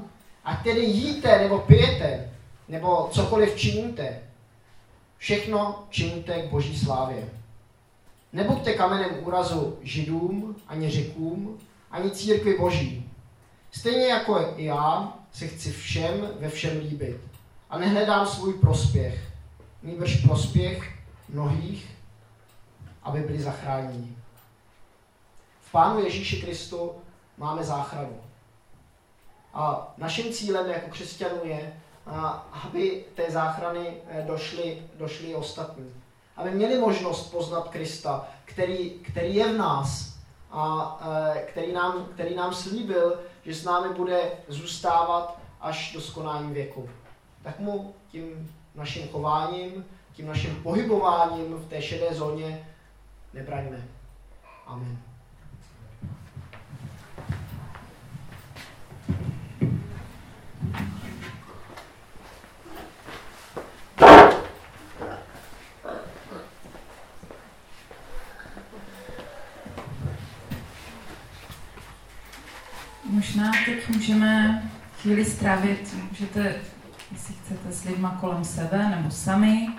a 0.45 0.55
tedy 0.55 0.81
jíte 0.81 1.39
nebo 1.39 1.59
pijete, 1.59 2.31
nebo 2.67 3.09
cokoliv 3.11 3.55
činíte, 3.55 4.19
všechno 5.17 5.83
činíte 5.89 6.41
k 6.41 6.49
boží 6.49 6.79
slávě. 6.79 7.29
Nebuďte 8.33 8.73
kamenem 8.73 9.09
úrazu 9.23 9.77
židům, 9.81 10.55
ani 10.67 10.89
řekům, 10.89 11.59
ani 11.91 12.11
církvi 12.11 12.57
boží, 12.57 13.06
Stejně 13.71 14.07
jako 14.07 14.53
já 14.57 15.13
se 15.31 15.47
chci 15.47 15.71
všem 15.71 16.29
ve 16.39 16.49
všem 16.49 16.79
líbit. 16.79 17.21
A 17.69 17.77
nehledám 17.77 18.27
svůj 18.27 18.53
prospěch, 18.53 19.19
nýbrž 19.83 20.15
prospěch 20.15 20.95
mnohých, 21.29 21.97
aby 23.03 23.19
byli 23.19 23.41
zachráněni. 23.41 24.17
V 25.61 25.71
Pánu 25.71 25.99
Ježíši 25.99 26.41
Kristu 26.41 26.91
máme 27.37 27.63
záchranu. 27.63 28.21
A 29.53 29.93
naším 29.97 30.33
cílem 30.33 30.69
jako 30.69 30.89
křesťanů 30.89 31.39
je, 31.43 31.73
aby 32.63 33.05
té 33.15 33.31
záchrany 33.31 33.97
eh, 34.09 34.25
došly, 34.27 34.81
došly 34.97 35.35
ostatní. 35.35 35.93
Aby 36.35 36.51
měli 36.51 36.77
možnost 36.77 37.31
poznat 37.31 37.67
Krista, 37.67 38.27
který, 38.45 38.89
který 38.89 39.35
je 39.35 39.53
v 39.53 39.57
nás 39.57 40.17
a 40.51 40.97
eh, 41.35 41.41
který 41.41 41.73
nám, 41.73 42.05
který 42.13 42.35
nám 42.35 42.53
slíbil, 42.53 43.19
že 43.47 43.55
s 43.55 43.63
námi 43.63 43.93
bude 43.93 44.31
zůstávat 44.47 45.39
až 45.61 45.93
do 45.93 46.01
skonání 46.01 46.53
věku. 46.53 46.89
Tak 47.43 47.59
mu 47.59 47.95
tím 48.11 48.55
naším 48.75 49.07
chováním, 49.07 49.85
tím 50.13 50.27
naším 50.27 50.55
pohybováním 50.63 51.53
v 51.53 51.69
té 51.69 51.81
šedé 51.81 52.13
zóně 52.13 52.67
nebraňme. 53.33 53.87
Amen. 54.65 54.97
Možná 73.09 73.51
teď 73.65 73.76
můžeme 73.89 74.63
chvíli 75.01 75.25
strávit, 75.25 75.95
můžete, 76.09 76.55
jestli 77.11 77.33
chcete, 77.33 77.71
s 77.71 77.83
lidma 77.83 78.17
kolem 78.21 78.45
sebe 78.45 78.89
nebo 78.89 79.11
sami, 79.11 79.69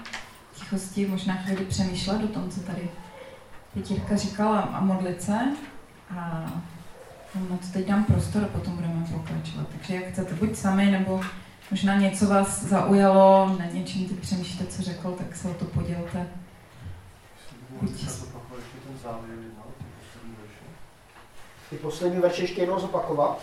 tichosti, 0.55 1.07
možná 1.07 1.35
chvíli 1.35 1.65
přemýšlet 1.65 2.25
o 2.25 2.29
tom, 2.29 2.51
co 2.51 2.61
tady 2.61 2.91
teď 3.75 3.91
Jirka 3.91 4.17
říkala 4.17 4.61
a 4.61 4.81
modlit 4.81 5.23
se. 5.23 5.39
A 6.11 6.53
na 7.51 7.57
to 7.57 7.67
teď 7.73 7.87
dám 7.87 8.05
prostor 8.05 8.45
a 8.45 8.49
potom 8.49 8.77
budeme 8.77 9.07
pokračovat. 9.13 9.67
Takže 9.69 9.95
jak 9.95 10.13
chcete, 10.13 10.35
buď 10.35 10.57
sami, 10.57 10.91
nebo 10.91 11.21
možná 11.71 11.95
něco 11.95 12.27
vás 12.27 12.65
zaujalo, 12.65 13.57
na 13.59 13.65
něčem 13.65 14.05
ty 14.05 14.15
přemýšlíte, 14.15 14.67
co 14.67 14.83
řekl, 14.83 15.11
tak 15.19 15.37
se 15.37 15.49
o 15.49 15.55
to 15.55 15.65
podělte. 15.65 16.27
Buď... 17.81 17.91
ty 21.71 21.77
poslední 21.77 22.21
verše 22.21 22.43
ještě 22.43 22.61
jednou 22.61 22.81
zopakovat. 22.81 23.43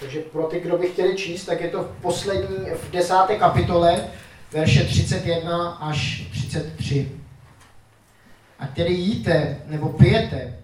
Takže 0.00 0.21
pro 0.32 0.42
ty, 0.42 0.60
kdo 0.60 0.78
by 0.78 0.88
chtěli 0.88 1.16
číst, 1.16 1.44
tak 1.44 1.60
je 1.60 1.68
to 1.68 1.82
v 1.82 2.02
poslední, 2.02 2.56
v 2.74 2.90
desáté 2.90 3.36
kapitole, 3.36 4.04
verše 4.52 4.84
31 4.84 5.70
až 5.70 6.26
33. 6.30 7.12
A 8.58 8.66
tedy 8.66 8.94
jíte, 8.94 9.56
nebo 9.66 9.88
pijete, 9.88 10.58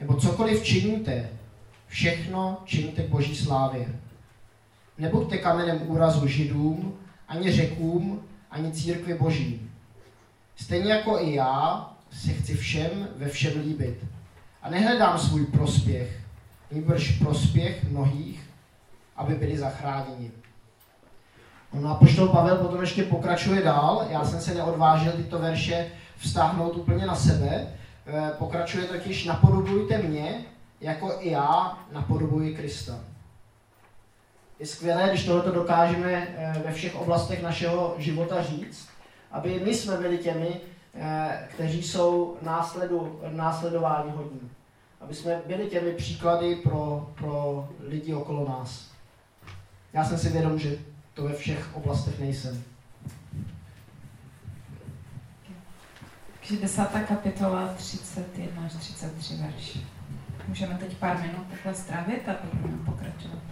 nebo 0.00 0.14
cokoliv 0.14 0.62
činíte, 0.62 1.28
Všechno 1.88 2.62
činíte 2.64 3.02
k 3.02 3.08
boží 3.08 3.36
slávě. 3.36 3.88
Nebuďte 4.98 5.38
kamenem 5.38 5.82
úrazu 5.86 6.26
židům, 6.26 6.94
ani 7.28 7.52
řekům, 7.52 8.24
ani 8.50 8.72
církvi 8.72 9.14
boží. 9.14 9.70
Stejně 10.56 10.92
jako 10.92 11.18
i 11.20 11.34
já 11.34 11.90
se 12.10 12.32
chci 12.32 12.56
všem 12.56 13.08
ve 13.16 13.28
všem 13.28 13.60
líbit. 13.60 14.04
A 14.62 14.70
nehledám 14.70 15.18
svůj 15.18 15.46
prospěch, 15.46 16.20
nýbrž 16.72 17.10
prospěch 17.10 17.84
mnohých, 17.90 18.47
aby 19.18 19.34
byli 19.34 19.58
zachráněni. 19.58 20.30
No 21.72 21.90
a 21.90 21.94
poštol 21.94 22.28
Pavel 22.28 22.56
potom 22.56 22.80
ještě 22.80 23.02
pokračuje 23.02 23.62
dál. 23.62 24.06
Já 24.10 24.24
jsem 24.24 24.40
se 24.40 24.54
neodvážil 24.54 25.12
tyto 25.12 25.38
verše 25.38 25.86
vztáhnout 26.16 26.76
úplně 26.76 27.06
na 27.06 27.14
sebe. 27.14 27.66
Eh, 28.06 28.30
pokračuje 28.38 28.84
totiž, 28.84 29.24
napodobujte 29.24 29.98
mě, 29.98 30.44
jako 30.80 31.12
i 31.20 31.30
já 31.30 31.78
napodobuji 31.92 32.56
Krista. 32.56 32.98
Je 34.58 34.66
skvělé, 34.66 35.08
když 35.08 35.24
tohoto 35.24 35.50
dokážeme 35.50 36.12
eh, 36.12 36.62
ve 36.66 36.72
všech 36.72 36.96
oblastech 36.96 37.42
našeho 37.42 37.94
života 37.98 38.42
říct, 38.42 38.88
aby 39.32 39.60
my 39.64 39.74
jsme 39.74 39.96
byli 39.96 40.18
těmi, 40.18 40.60
eh, 40.94 41.48
kteří 41.54 41.82
jsou 41.82 42.36
následu, 42.42 43.20
následování 43.28 44.12
hodní. 44.16 44.50
Aby 45.00 45.14
jsme 45.14 45.42
byli 45.46 45.66
těmi 45.66 45.92
příklady 45.92 46.56
pro, 46.56 47.10
pro 47.18 47.68
lidi 47.80 48.14
okolo 48.14 48.48
nás. 48.48 48.97
Já 49.92 50.04
jsem 50.04 50.18
si 50.18 50.28
vědom, 50.28 50.58
že 50.58 50.76
to 51.14 51.24
ve 51.24 51.34
všech 51.34 51.76
oblastech 51.76 52.20
nejsem. 52.20 52.62
Takže 56.32 56.62
desátá 56.62 57.00
kapitola 57.00 57.74
31 57.76 58.66
až 58.66 58.72
33 58.72 59.36
verš. 59.36 59.78
Můžeme 60.48 60.74
teď 60.74 60.96
pár 60.96 61.22
minut 61.22 61.46
takhle 61.50 61.74
strávit 61.74 62.28
a 62.28 62.36
budeme 62.52 62.84
pokračovat. 62.84 63.47